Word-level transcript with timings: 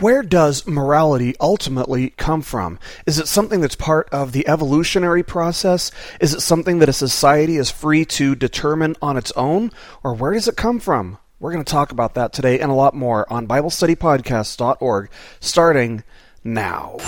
Where 0.00 0.22
does 0.22 0.64
morality 0.64 1.34
ultimately 1.40 2.10
come 2.10 2.40
from? 2.40 2.78
Is 3.04 3.18
it 3.18 3.26
something 3.26 3.60
that's 3.60 3.74
part 3.74 4.08
of 4.10 4.30
the 4.30 4.46
evolutionary 4.46 5.24
process? 5.24 5.90
Is 6.20 6.32
it 6.32 6.40
something 6.40 6.78
that 6.78 6.88
a 6.88 6.92
society 6.92 7.56
is 7.56 7.72
free 7.72 8.04
to 8.04 8.36
determine 8.36 8.94
on 9.02 9.16
its 9.16 9.32
own? 9.32 9.72
Or 10.04 10.14
where 10.14 10.34
does 10.34 10.46
it 10.46 10.56
come 10.56 10.78
from? 10.78 11.18
We're 11.40 11.52
going 11.52 11.64
to 11.64 11.72
talk 11.72 11.90
about 11.90 12.14
that 12.14 12.32
today 12.32 12.60
and 12.60 12.70
a 12.70 12.76
lot 12.76 12.94
more 12.94 13.26
on 13.32 13.48
BibleStudyPodcast.org 13.48 15.10
starting 15.40 16.04
now. 16.44 16.98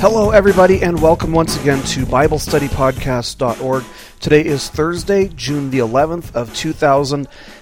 Hello, 0.00 0.30
everybody, 0.30 0.82
and 0.82 1.02
welcome 1.02 1.30
once 1.30 1.60
again 1.60 1.82
to 1.88 2.06
BibleStudyPodcast.org. 2.06 3.84
Today 4.18 4.42
is 4.42 4.70
Thursday, 4.70 5.28
June 5.36 5.68
the 5.68 5.80
11th 5.80 6.34
of 6.34 6.54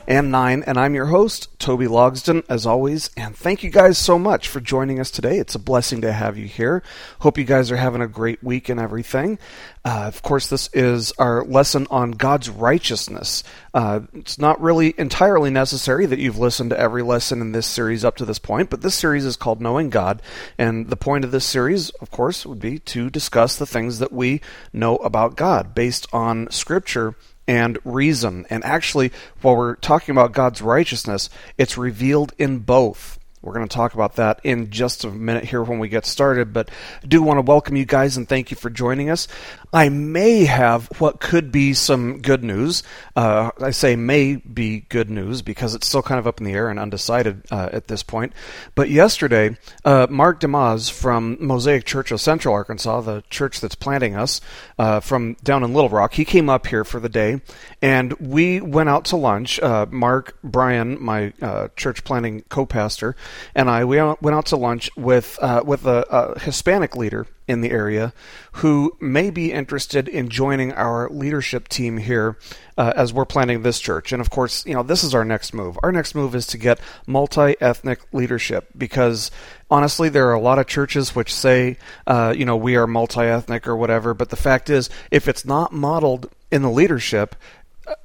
2009, 0.08 0.62
and 0.66 0.78
I'm 0.78 0.94
your 0.94 1.04
host, 1.06 1.48
Toby 1.58 1.84
Logsdon, 1.84 2.42
as 2.48 2.64
always. 2.64 3.10
And 3.14 3.36
thank 3.36 3.62
you 3.62 3.68
guys 3.68 3.98
so 3.98 4.18
much 4.18 4.48
for 4.48 4.58
joining 4.58 4.98
us 4.98 5.10
today. 5.10 5.36
It's 5.38 5.54
a 5.54 5.58
blessing 5.58 6.00
to 6.00 6.10
have 6.14 6.38
you 6.38 6.46
here. 6.46 6.82
Hope 7.18 7.36
you 7.36 7.44
guys 7.44 7.70
are 7.70 7.76
having 7.76 8.00
a 8.00 8.08
great 8.08 8.42
week 8.42 8.70
and 8.70 8.80
everything. 8.80 9.38
Uh, 9.84 10.04
of 10.06 10.22
course, 10.22 10.48
this 10.48 10.70
is 10.72 11.12
our 11.18 11.44
lesson 11.44 11.86
on 11.90 12.12
God's 12.12 12.48
righteousness. 12.48 13.44
Uh, 13.74 14.00
it's 14.14 14.38
not 14.38 14.58
really 14.62 14.94
entirely 14.96 15.50
necessary 15.50 16.06
that 16.06 16.18
you've 16.18 16.38
listened 16.38 16.70
to 16.70 16.80
every 16.80 17.02
lesson 17.02 17.42
in 17.42 17.52
this 17.52 17.66
series 17.66 18.02
up 18.02 18.16
to 18.16 18.24
this 18.24 18.38
point, 18.38 18.70
but 18.70 18.80
this 18.80 18.94
series 18.94 19.26
is 19.26 19.36
called 19.36 19.60
Knowing 19.60 19.90
God. 19.90 20.22
And 20.56 20.88
the 20.88 20.96
point 20.96 21.26
of 21.26 21.32
this 21.32 21.44
series, 21.44 21.90
of 22.00 22.10
course, 22.10 22.46
would 22.46 22.60
be 22.60 22.78
to 22.78 23.10
discuss 23.10 23.56
the 23.56 23.66
things 23.66 23.98
that 23.98 24.12
we 24.12 24.40
know 24.72 24.96
about 24.96 25.36
God 25.36 25.74
based 25.74 26.06
on 26.14 26.50
Scripture 26.50 27.14
and 27.48 27.78
reason. 27.84 28.46
And 28.50 28.62
actually, 28.64 29.10
while 29.40 29.56
we're 29.56 29.76
talking 29.76 30.12
about 30.12 30.32
God's 30.32 30.62
righteousness, 30.62 31.30
it's 31.56 31.78
revealed 31.78 32.32
in 32.38 32.58
both. 32.58 33.18
We're 33.40 33.54
going 33.54 33.68
to 33.68 33.74
talk 33.74 33.94
about 33.94 34.16
that 34.16 34.40
in 34.44 34.70
just 34.70 35.04
a 35.04 35.10
minute 35.10 35.44
here 35.44 35.62
when 35.62 35.78
we 35.78 35.88
get 35.88 36.04
started, 36.04 36.52
but 36.52 36.70
I 37.02 37.06
do 37.06 37.22
want 37.22 37.38
to 37.38 37.42
welcome 37.42 37.76
you 37.76 37.84
guys 37.84 38.16
and 38.16 38.28
thank 38.28 38.50
you 38.50 38.56
for 38.56 38.68
joining 38.68 39.10
us. 39.10 39.28
I 39.72 39.90
may 39.90 40.44
have 40.46 40.86
what 40.98 41.20
could 41.20 41.52
be 41.52 41.74
some 41.74 42.22
good 42.22 42.42
news. 42.42 42.82
Uh, 43.14 43.50
I 43.60 43.70
say 43.70 43.96
may 43.96 44.36
be 44.36 44.80
good 44.88 45.10
news 45.10 45.42
because 45.42 45.74
it's 45.74 45.86
still 45.86 46.02
kind 46.02 46.18
of 46.18 46.26
up 46.26 46.40
in 46.40 46.46
the 46.46 46.52
air 46.52 46.70
and 46.70 46.78
undecided 46.78 47.42
uh, 47.50 47.68
at 47.72 47.88
this 47.88 48.02
point. 48.02 48.32
But 48.74 48.88
yesterday, 48.88 49.58
uh, 49.84 50.06
Mark 50.08 50.40
DeYmaz 50.40 50.90
from 50.90 51.36
Mosaic 51.40 51.84
Church 51.84 52.10
of 52.10 52.20
Central 52.20 52.54
Arkansas, 52.54 53.02
the 53.02 53.22
church 53.28 53.60
that's 53.60 53.74
planting 53.74 54.16
us 54.16 54.40
uh, 54.78 55.00
from 55.00 55.34
down 55.42 55.62
in 55.62 55.74
Little 55.74 55.90
Rock, 55.90 56.14
he 56.14 56.24
came 56.24 56.48
up 56.48 56.66
here 56.66 56.84
for 56.84 56.98
the 56.98 57.08
day 57.10 57.42
and 57.82 58.14
we 58.14 58.60
went 58.60 58.88
out 58.88 59.04
to 59.06 59.16
lunch. 59.16 59.60
Uh, 59.60 59.86
Mark, 59.90 60.38
Brian, 60.42 61.02
my 61.02 61.34
uh, 61.42 61.68
church 61.76 62.04
planting 62.04 62.42
co 62.48 62.64
pastor, 62.64 63.16
and 63.54 63.68
I 63.68 63.84
we 63.84 63.98
went 64.00 64.34
out 64.34 64.46
to 64.46 64.56
lunch 64.56 64.90
with 64.96 65.38
with 65.64 65.86
a, 65.86 66.06
a 66.10 66.38
Hispanic 66.40 66.96
leader 66.96 67.26
in 67.48 67.62
the 67.62 67.70
area 67.70 68.12
who 68.52 68.96
may 69.00 69.30
be 69.30 69.52
interested 69.52 70.06
in 70.06 70.28
joining 70.28 70.72
our 70.72 71.08
leadership 71.08 71.66
team 71.66 71.96
here 71.96 72.38
uh, 72.76 72.92
as 72.94 73.12
we're 73.12 73.24
planning 73.24 73.62
this 73.62 73.80
church. 73.80 74.12
And 74.12 74.20
of 74.20 74.30
course, 74.30 74.64
you 74.66 74.74
know, 74.74 74.82
this 74.82 75.02
is 75.02 75.14
our 75.14 75.24
next 75.24 75.54
move. 75.54 75.78
Our 75.82 75.90
next 75.90 76.14
move 76.14 76.34
is 76.34 76.46
to 76.48 76.58
get 76.58 76.78
multi 77.06 77.56
ethnic 77.60 78.00
leadership 78.12 78.68
because 78.76 79.30
honestly, 79.70 80.08
there 80.08 80.28
are 80.28 80.34
a 80.34 80.40
lot 80.40 80.58
of 80.58 80.66
churches 80.66 81.16
which 81.16 81.34
say, 81.34 81.78
uh, 82.06 82.34
you 82.36 82.44
know, 82.44 82.56
we 82.56 82.76
are 82.76 82.86
multi 82.86 83.22
ethnic 83.22 83.66
or 83.66 83.76
whatever. 83.76 84.14
But 84.14 84.28
the 84.28 84.36
fact 84.36 84.70
is, 84.70 84.90
if 85.10 85.26
it's 85.26 85.44
not 85.44 85.72
modeled 85.72 86.30
in 86.50 86.62
the 86.62 86.70
leadership, 86.70 87.34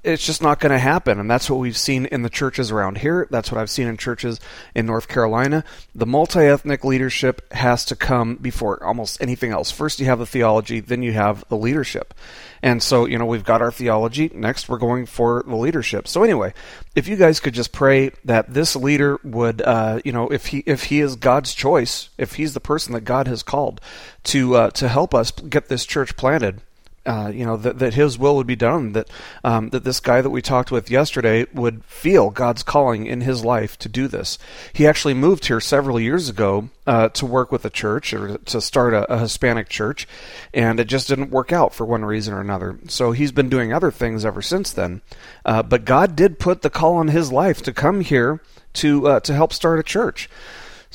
it's 0.03 0.25
just 0.25 0.41
not 0.41 0.59
going 0.59 0.71
to 0.71 0.79
happen. 0.79 1.19
And 1.19 1.29
that's 1.29 1.49
what 1.49 1.59
we've 1.59 1.77
seen 1.77 2.05
in 2.07 2.21
the 2.21 2.29
churches 2.29 2.71
around 2.71 2.97
here. 2.97 3.27
That's 3.29 3.51
what 3.51 3.59
I've 3.59 3.69
seen 3.69 3.87
in 3.87 3.97
churches 3.97 4.39
in 4.75 4.85
North 4.85 5.07
Carolina. 5.07 5.63
The 5.95 6.05
multi 6.05 6.39
ethnic 6.39 6.83
leadership 6.83 7.51
has 7.53 7.85
to 7.85 7.95
come 7.95 8.35
before 8.35 8.83
almost 8.83 9.21
anything 9.21 9.51
else. 9.51 9.71
First, 9.71 9.99
you 9.99 10.05
have 10.07 10.19
the 10.19 10.25
theology, 10.25 10.79
then 10.79 11.03
you 11.03 11.13
have 11.13 11.43
the 11.49 11.57
leadership. 11.57 12.13
And 12.61 12.81
so, 12.81 13.05
you 13.05 13.17
know, 13.17 13.25
we've 13.25 13.43
got 13.43 13.61
our 13.61 13.71
theology. 13.71 14.31
Next, 14.33 14.69
we're 14.69 14.77
going 14.77 15.05
for 15.05 15.43
the 15.45 15.55
leadership. 15.55 16.07
So, 16.07 16.23
anyway, 16.23 16.53
if 16.95 17.07
you 17.07 17.17
guys 17.17 17.39
could 17.39 17.53
just 17.53 17.73
pray 17.73 18.11
that 18.23 18.53
this 18.53 18.75
leader 18.75 19.19
would, 19.23 19.61
uh, 19.61 19.99
you 20.05 20.13
know, 20.13 20.29
if 20.29 20.47
he 20.47 20.63
if 20.65 20.85
he 20.85 21.01
is 21.01 21.15
God's 21.15 21.53
choice, 21.53 22.09
if 22.17 22.35
he's 22.35 22.53
the 22.53 22.61
person 22.61 22.93
that 22.93 23.01
God 23.01 23.27
has 23.27 23.43
called 23.43 23.81
to 24.25 24.55
uh, 24.55 24.69
to 24.71 24.87
help 24.87 25.13
us 25.13 25.31
get 25.31 25.67
this 25.67 25.85
church 25.85 26.15
planted 26.15 26.61
uh, 27.05 27.31
you 27.33 27.45
know 27.45 27.57
that, 27.57 27.79
that 27.79 27.93
His 27.93 28.17
will 28.17 28.35
would 28.37 28.47
be 28.47 28.55
done. 28.55 28.93
That 28.93 29.09
um, 29.43 29.69
that 29.69 29.83
this 29.83 29.99
guy 29.99 30.21
that 30.21 30.29
we 30.29 30.41
talked 30.41 30.71
with 30.71 30.89
yesterday 30.89 31.45
would 31.53 31.83
feel 31.85 32.29
God's 32.29 32.63
calling 32.63 33.05
in 33.05 33.21
his 33.21 33.43
life 33.43 33.77
to 33.79 33.89
do 33.89 34.07
this. 34.07 34.37
He 34.71 34.87
actually 34.87 35.13
moved 35.13 35.45
here 35.45 35.59
several 35.59 35.99
years 35.99 36.29
ago 36.29 36.69
uh, 36.87 37.09
to 37.09 37.25
work 37.25 37.51
with 37.51 37.65
a 37.65 37.69
church 37.69 38.13
or 38.13 38.37
to 38.37 38.61
start 38.61 38.93
a, 38.93 39.11
a, 39.11 39.19
Hispanic 39.19 39.69
church, 39.69 40.07
and 40.53 40.79
it 40.79 40.85
just 40.85 41.07
didn't 41.07 41.29
work 41.29 41.51
out 41.51 41.73
for 41.73 41.85
one 41.85 42.05
reason 42.05 42.33
or 42.33 42.41
another. 42.41 42.79
So 42.87 43.11
he's 43.11 43.31
been 43.31 43.49
doing 43.49 43.73
other 43.73 43.91
things 43.91 44.25
ever 44.25 44.41
since 44.41 44.71
then. 44.71 45.01
Uh, 45.45 45.63
but 45.63 45.85
God 45.85 46.15
did 46.15 46.39
put 46.39 46.61
the 46.61 46.69
call 46.69 46.95
on 46.95 47.09
his 47.09 47.31
life 47.31 47.61
to 47.63 47.73
come 47.73 48.01
here 48.01 48.41
to 48.73 49.07
uh, 49.07 49.19
to 49.21 49.33
help 49.33 49.53
start 49.53 49.79
a 49.79 49.83
church. 49.83 50.29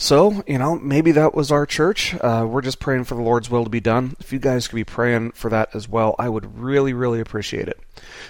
So, 0.00 0.44
you 0.46 0.58
know, 0.58 0.76
maybe 0.76 1.10
that 1.10 1.34
was 1.34 1.50
our 1.50 1.66
church. 1.66 2.14
Uh, 2.14 2.46
we're 2.48 2.62
just 2.62 2.78
praying 2.78 3.02
for 3.02 3.16
the 3.16 3.20
Lord's 3.20 3.50
will 3.50 3.64
to 3.64 3.68
be 3.68 3.80
done. 3.80 4.14
If 4.20 4.32
you 4.32 4.38
guys 4.38 4.68
could 4.68 4.76
be 4.76 4.84
praying 4.84 5.32
for 5.32 5.50
that 5.50 5.74
as 5.74 5.88
well, 5.88 6.14
I 6.20 6.28
would 6.28 6.56
really, 6.56 6.92
really 6.92 7.18
appreciate 7.18 7.66
it. 7.66 7.80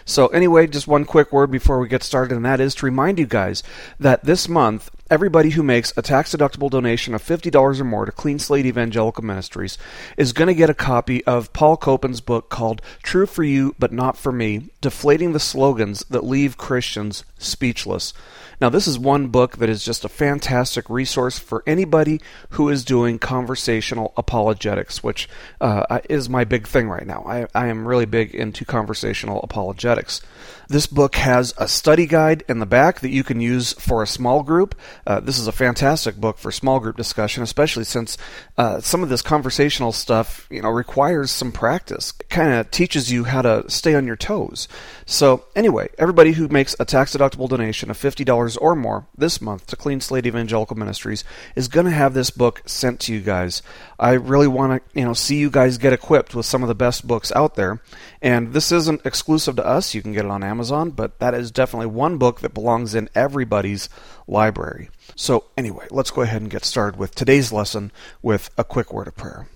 So, 0.06 0.28
anyway, 0.28 0.66
just 0.66 0.88
one 0.88 1.04
quick 1.04 1.30
word 1.30 1.50
before 1.50 1.78
we 1.78 1.86
get 1.86 2.02
started, 2.02 2.34
and 2.34 2.44
that 2.46 2.58
is 2.58 2.74
to 2.76 2.86
remind 2.86 3.18
you 3.18 3.26
guys 3.26 3.62
that 4.00 4.24
this 4.24 4.48
month, 4.48 4.88
everybody 5.10 5.50
who 5.50 5.62
makes 5.62 5.92
a 5.94 6.00
tax 6.00 6.34
deductible 6.34 6.70
donation 6.70 7.14
of 7.14 7.22
$50 7.22 7.78
or 7.78 7.84
more 7.84 8.06
to 8.06 8.12
Clean 8.12 8.38
Slate 8.38 8.64
Evangelical 8.64 9.22
Ministries 9.22 9.76
is 10.16 10.32
going 10.32 10.48
to 10.48 10.54
get 10.54 10.70
a 10.70 10.74
copy 10.74 11.22
of 11.26 11.52
Paul 11.52 11.76
Copan's 11.76 12.22
book 12.22 12.48
called 12.48 12.80
True 13.02 13.26
for 13.26 13.44
You 13.44 13.74
But 13.78 13.92
Not 13.92 14.16
for 14.16 14.32
Me 14.32 14.70
Deflating 14.80 15.34
the 15.34 15.38
Slogans 15.38 16.02
That 16.08 16.24
Leave 16.24 16.56
Christians 16.56 17.24
Speechless. 17.36 18.14
Now, 18.60 18.68
this 18.68 18.86
is 18.86 18.98
one 18.98 19.28
book 19.28 19.58
that 19.58 19.68
is 19.68 19.84
just 19.84 20.04
a 20.04 20.08
fantastic 20.08 20.90
resource 20.90 21.38
for 21.38 21.62
anybody 21.66 22.20
who 22.50 22.68
is 22.68 22.84
doing 22.84 23.18
conversational 23.18 24.12
apologetics, 24.16 25.02
which 25.02 25.28
uh, 25.60 26.00
is 26.08 26.28
my 26.28 26.44
big 26.44 26.66
thing 26.66 26.88
right 26.88 27.06
now. 27.06 27.24
I, 27.26 27.46
I 27.54 27.68
am 27.68 27.86
really 27.86 28.06
big 28.06 28.34
into 28.34 28.64
conversational 28.64 29.40
apologetics. 29.42 30.20
This 30.68 30.86
book 30.86 31.16
has 31.16 31.54
a 31.56 31.66
study 31.66 32.06
guide 32.06 32.44
in 32.46 32.58
the 32.58 32.66
back 32.66 33.00
that 33.00 33.08
you 33.08 33.24
can 33.24 33.40
use 33.40 33.72
for 33.72 34.02
a 34.02 34.06
small 34.06 34.42
group. 34.42 34.74
Uh, 35.06 35.18
this 35.18 35.38
is 35.38 35.46
a 35.46 35.52
fantastic 35.52 36.16
book 36.16 36.36
for 36.36 36.52
small 36.52 36.78
group 36.78 36.96
discussion, 36.96 37.42
especially 37.42 37.84
since 37.84 38.18
uh, 38.58 38.78
some 38.80 39.02
of 39.02 39.08
this 39.08 39.22
conversational 39.22 39.92
stuff, 39.92 40.46
you 40.50 40.60
know, 40.60 40.68
requires 40.68 41.30
some 41.30 41.52
practice. 41.52 42.12
It 42.20 42.28
kind 42.28 42.52
of 42.52 42.70
teaches 42.70 43.10
you 43.10 43.24
how 43.24 43.40
to 43.40 43.64
stay 43.70 43.94
on 43.94 44.06
your 44.06 44.16
toes. 44.16 44.68
So, 45.06 45.44
anyway, 45.56 45.88
everybody 45.96 46.32
who 46.32 46.48
makes 46.48 46.76
a 46.78 46.84
tax 46.84 47.16
deductible 47.16 47.48
donation 47.48 47.90
of 47.90 47.96
$50 47.96 48.47
or 48.56 48.74
more 48.74 49.06
this 49.16 49.40
month 49.40 49.66
to 49.66 49.76
Clean 49.76 50.00
Slate 50.00 50.26
Evangelical 50.26 50.76
Ministries 50.76 51.24
is 51.54 51.68
going 51.68 51.86
to 51.86 51.92
have 51.92 52.14
this 52.14 52.30
book 52.30 52.62
sent 52.66 53.00
to 53.00 53.12
you 53.12 53.20
guys. 53.20 53.62
I 53.98 54.12
really 54.12 54.48
want 54.48 54.82
to, 54.82 54.98
you 54.98 55.04
know, 55.04 55.12
see 55.12 55.36
you 55.36 55.50
guys 55.50 55.78
get 55.78 55.92
equipped 55.92 56.34
with 56.34 56.46
some 56.46 56.62
of 56.62 56.68
the 56.68 56.74
best 56.74 57.06
books 57.06 57.32
out 57.32 57.54
there. 57.54 57.80
And 58.22 58.52
this 58.52 58.72
isn't 58.72 59.04
exclusive 59.04 59.56
to 59.56 59.66
us. 59.66 59.94
You 59.94 60.02
can 60.02 60.12
get 60.12 60.24
it 60.24 60.30
on 60.30 60.42
Amazon, 60.42 60.90
but 60.90 61.18
that 61.18 61.34
is 61.34 61.50
definitely 61.50 61.86
one 61.86 62.18
book 62.18 62.40
that 62.40 62.54
belongs 62.54 62.94
in 62.94 63.08
everybody's 63.14 63.88
library. 64.26 64.90
So, 65.16 65.44
anyway, 65.56 65.86
let's 65.90 66.10
go 66.10 66.22
ahead 66.22 66.42
and 66.42 66.50
get 66.50 66.64
started 66.64 66.98
with 66.98 67.14
today's 67.14 67.52
lesson 67.52 67.92
with 68.22 68.50
a 68.56 68.64
quick 68.64 68.92
word 68.92 69.08
of 69.08 69.16
prayer. 69.16 69.48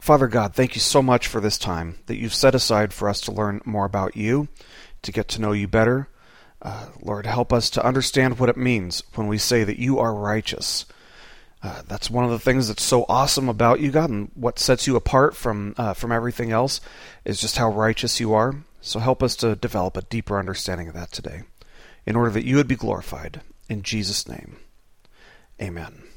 Father 0.00 0.28
God, 0.28 0.54
thank 0.54 0.74
you 0.74 0.80
so 0.80 1.02
much 1.02 1.26
for 1.26 1.40
this 1.40 1.58
time 1.58 1.98
that 2.06 2.16
you've 2.16 2.34
set 2.34 2.54
aside 2.54 2.92
for 2.92 3.08
us 3.08 3.20
to 3.22 3.32
learn 3.32 3.60
more 3.64 3.84
about 3.84 4.16
you, 4.16 4.48
to 5.02 5.12
get 5.12 5.28
to 5.28 5.40
know 5.40 5.52
you 5.52 5.68
better. 5.68 6.08
Uh, 6.60 6.86
Lord, 7.00 7.26
help 7.26 7.52
us 7.52 7.70
to 7.70 7.84
understand 7.84 8.38
what 8.38 8.48
it 8.48 8.56
means 8.56 9.02
when 9.14 9.28
we 9.28 9.38
say 9.38 9.64
that 9.64 9.78
you 9.78 9.98
are 9.98 10.14
righteous. 10.14 10.86
Uh, 11.62 11.82
that's 11.86 12.10
one 12.10 12.24
of 12.24 12.30
the 12.30 12.38
things 12.38 12.68
that's 12.68 12.82
so 12.82 13.04
awesome 13.08 13.48
about 13.48 13.80
you, 13.80 13.90
God, 13.90 14.10
and 14.10 14.30
what 14.34 14.58
sets 14.58 14.86
you 14.86 14.96
apart 14.96 15.36
from 15.36 15.74
uh, 15.76 15.94
from 15.94 16.12
everything 16.12 16.52
else 16.52 16.80
is 17.24 17.40
just 17.40 17.56
how 17.56 17.70
righteous 17.70 18.20
you 18.20 18.32
are. 18.32 18.54
So 18.80 19.00
help 19.00 19.22
us 19.22 19.34
to 19.36 19.56
develop 19.56 19.96
a 19.96 20.02
deeper 20.02 20.38
understanding 20.38 20.88
of 20.88 20.94
that 20.94 21.10
today, 21.12 21.42
in 22.06 22.16
order 22.16 22.30
that 22.30 22.44
you 22.44 22.56
would 22.56 22.68
be 22.68 22.76
glorified. 22.76 23.40
In 23.68 23.82
Jesus' 23.82 24.28
name, 24.28 24.56
Amen. 25.60 26.07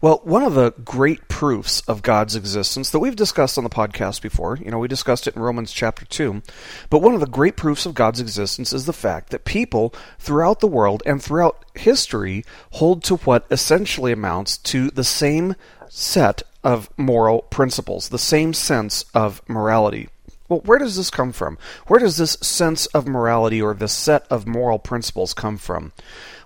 Well, 0.00 0.20
one 0.24 0.42
of 0.42 0.54
the 0.54 0.72
great 0.84 1.28
proofs 1.28 1.80
of 1.88 2.02
God's 2.02 2.36
existence 2.36 2.90
that 2.90 3.00
we've 3.00 3.16
discussed 3.16 3.58
on 3.58 3.64
the 3.64 3.70
podcast 3.70 4.22
before, 4.22 4.56
you 4.56 4.70
know, 4.70 4.78
we 4.78 4.88
discussed 4.88 5.26
it 5.26 5.34
in 5.34 5.42
Romans 5.42 5.72
chapter 5.72 6.04
2, 6.04 6.42
but 6.90 7.00
one 7.00 7.14
of 7.14 7.20
the 7.20 7.26
great 7.26 7.56
proofs 7.56 7.86
of 7.86 7.94
God's 7.94 8.20
existence 8.20 8.72
is 8.72 8.86
the 8.86 8.92
fact 8.92 9.30
that 9.30 9.44
people 9.44 9.94
throughout 10.18 10.60
the 10.60 10.66
world 10.66 11.02
and 11.04 11.22
throughout 11.22 11.64
history 11.74 12.44
hold 12.72 13.02
to 13.04 13.16
what 13.16 13.46
essentially 13.50 14.12
amounts 14.12 14.56
to 14.58 14.90
the 14.90 15.04
same 15.04 15.54
set 15.88 16.42
of 16.62 16.90
moral 16.96 17.42
principles, 17.42 18.08
the 18.08 18.18
same 18.18 18.52
sense 18.52 19.04
of 19.14 19.42
morality. 19.48 20.08
Well, 20.48 20.60
where 20.60 20.78
does 20.78 20.96
this 20.96 21.10
come 21.10 21.32
from? 21.32 21.58
Where 21.88 22.00
does 22.00 22.16
this 22.16 22.32
sense 22.40 22.86
of 22.86 23.06
morality 23.06 23.60
or 23.60 23.74
this 23.74 23.92
set 23.92 24.26
of 24.30 24.46
moral 24.46 24.78
principles 24.78 25.34
come 25.34 25.58
from? 25.58 25.92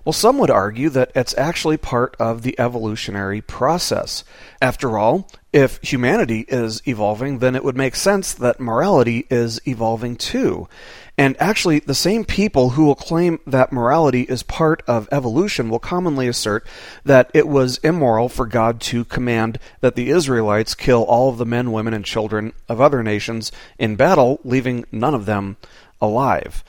Well, 0.05 0.13
some 0.13 0.39
would 0.39 0.51
argue 0.51 0.89
that 0.91 1.13
it's 1.15 1.37
actually 1.39 1.77
part 1.77 2.17
of 2.19 2.43
the 2.43 2.59
evolutionary 2.59 3.41
process. 3.41 4.25
After 4.61 4.99
all, 4.99 5.29
if 5.53 5.79
humanity 5.83 6.45
is 6.49 6.83
evolving, 6.89 7.39
then 7.39 7.55
it 7.55 7.63
would 7.63 7.77
make 7.77 7.95
sense 7.95 8.33
that 8.35 8.59
morality 8.59 9.27
is 9.31 9.61
evolving 9.67 10.17
too. 10.17 10.69
And 11.17 11.37
actually, 11.41 11.79
the 11.79 11.95
same 11.95 12.25
people 12.25 12.71
who 12.71 12.85
will 12.85 12.97
claim 12.97 13.39
that 13.47 13.73
morality 13.73 14.23
is 14.23 14.43
part 14.43 14.83
of 14.89 15.09
evolution 15.13 15.69
will 15.69 15.79
commonly 15.79 16.27
assert 16.27 16.67
that 17.05 17.31
it 17.33 17.47
was 17.47 17.79
immoral 17.79 18.29
for 18.29 18.47
God 18.47 18.81
to 18.83 19.05
command 19.05 19.59
that 19.83 19.95
the 19.95 20.11
Israelites 20.11 20.75
kill 20.75 21.03
all 21.03 21.29
of 21.29 21.39
the 21.39 21.47
men, 21.47 21.71
women, 21.71 21.95
and 21.95 22.05
children 22.05 22.55
of 22.69 22.81
other 22.81 23.03
nations 23.05 23.53
in 23.79 23.95
battle, 23.95 24.41
leaving 24.43 24.85
none 24.91 25.15
of 25.15 25.27
them 25.27 25.59
alive. 26.01 26.65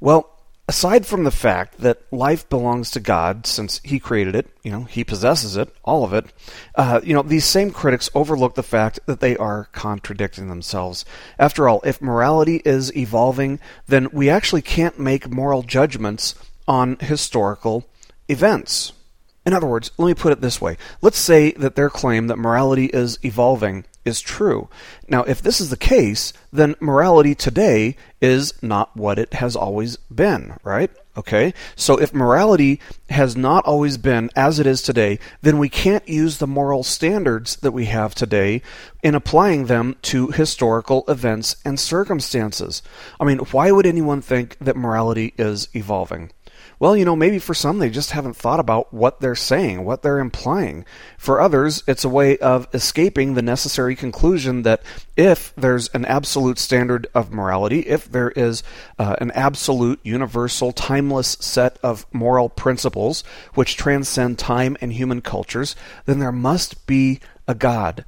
Well, 0.00 0.33
aside 0.68 1.06
from 1.06 1.24
the 1.24 1.30
fact 1.30 1.78
that 1.78 2.02
life 2.10 2.48
belongs 2.48 2.90
to 2.90 3.00
God 3.00 3.46
since 3.46 3.80
He 3.84 3.98
created 3.98 4.34
it, 4.34 4.48
you 4.62 4.70
know, 4.70 4.84
He 4.84 5.04
possesses 5.04 5.56
it, 5.56 5.74
all 5.84 6.04
of 6.04 6.12
it, 6.12 6.26
uh, 6.74 7.00
you 7.04 7.14
know, 7.14 7.22
these 7.22 7.44
same 7.44 7.70
critics 7.70 8.10
overlook 8.14 8.54
the 8.54 8.62
fact 8.62 9.00
that 9.06 9.20
they 9.20 9.36
are 9.36 9.68
contradicting 9.72 10.48
themselves. 10.48 11.04
After 11.38 11.68
all, 11.68 11.80
if 11.84 12.00
morality 12.00 12.62
is 12.64 12.94
evolving, 12.96 13.60
then 13.86 14.08
we 14.12 14.30
actually 14.30 14.62
can't 14.62 14.98
make 14.98 15.30
moral 15.30 15.62
judgments 15.62 16.34
on 16.66 16.96
historical 17.00 17.86
events. 18.28 18.92
In 19.46 19.52
other 19.52 19.66
words, 19.66 19.90
let 19.98 20.06
me 20.06 20.14
put 20.14 20.32
it 20.32 20.40
this 20.40 20.60
way. 20.60 20.78
Let's 21.02 21.18
say 21.18 21.52
that 21.52 21.76
their 21.76 21.90
claim 21.90 22.28
that 22.28 22.38
morality 22.38 22.86
is 22.86 23.18
evolving 23.22 23.84
is 24.04 24.20
true. 24.20 24.68
Now, 25.08 25.22
if 25.24 25.40
this 25.40 25.60
is 25.60 25.70
the 25.70 25.76
case, 25.76 26.32
then 26.52 26.76
morality 26.80 27.34
today 27.34 27.96
is 28.20 28.52
not 28.62 28.96
what 28.96 29.18
it 29.18 29.34
has 29.34 29.56
always 29.56 29.96
been, 29.96 30.56
right? 30.62 30.90
Okay? 31.16 31.54
So 31.76 31.96
if 31.96 32.12
morality 32.12 32.80
has 33.08 33.36
not 33.36 33.64
always 33.64 33.98
been 33.98 34.30
as 34.34 34.58
it 34.58 34.66
is 34.66 34.82
today, 34.82 35.18
then 35.42 35.58
we 35.58 35.68
can't 35.68 36.08
use 36.08 36.38
the 36.38 36.46
moral 36.46 36.82
standards 36.82 37.56
that 37.56 37.72
we 37.72 37.86
have 37.86 38.14
today 38.14 38.62
in 39.02 39.14
applying 39.14 39.66
them 39.66 39.96
to 40.02 40.28
historical 40.28 41.04
events 41.08 41.56
and 41.64 41.78
circumstances. 41.78 42.82
I 43.20 43.24
mean, 43.24 43.38
why 43.38 43.70
would 43.70 43.86
anyone 43.86 44.22
think 44.22 44.56
that 44.60 44.76
morality 44.76 45.34
is 45.38 45.68
evolving? 45.74 46.30
Well, 46.78 46.96
you 46.96 47.04
know, 47.04 47.16
maybe 47.16 47.38
for 47.38 47.54
some 47.54 47.78
they 47.78 47.90
just 47.90 48.10
haven't 48.10 48.36
thought 48.36 48.60
about 48.60 48.92
what 48.92 49.20
they're 49.20 49.34
saying, 49.34 49.84
what 49.84 50.02
they're 50.02 50.18
implying. 50.18 50.84
For 51.18 51.40
others, 51.40 51.82
it's 51.86 52.04
a 52.04 52.08
way 52.08 52.36
of 52.38 52.66
escaping 52.74 53.34
the 53.34 53.42
necessary 53.42 53.94
conclusion 53.94 54.62
that 54.62 54.82
if 55.16 55.54
there's 55.56 55.88
an 55.88 56.04
absolute 56.04 56.58
standard 56.58 57.06
of 57.14 57.32
morality, 57.32 57.80
if 57.80 58.10
there 58.10 58.30
is 58.30 58.62
uh, 58.98 59.16
an 59.20 59.30
absolute, 59.32 60.00
universal, 60.02 60.72
timeless 60.72 61.36
set 61.40 61.78
of 61.82 62.06
moral 62.12 62.48
principles 62.48 63.22
which 63.54 63.76
transcend 63.76 64.38
time 64.38 64.76
and 64.80 64.92
human 64.92 65.20
cultures, 65.20 65.76
then 66.06 66.18
there 66.18 66.32
must 66.32 66.86
be 66.86 67.20
a 67.46 67.54
God. 67.54 68.04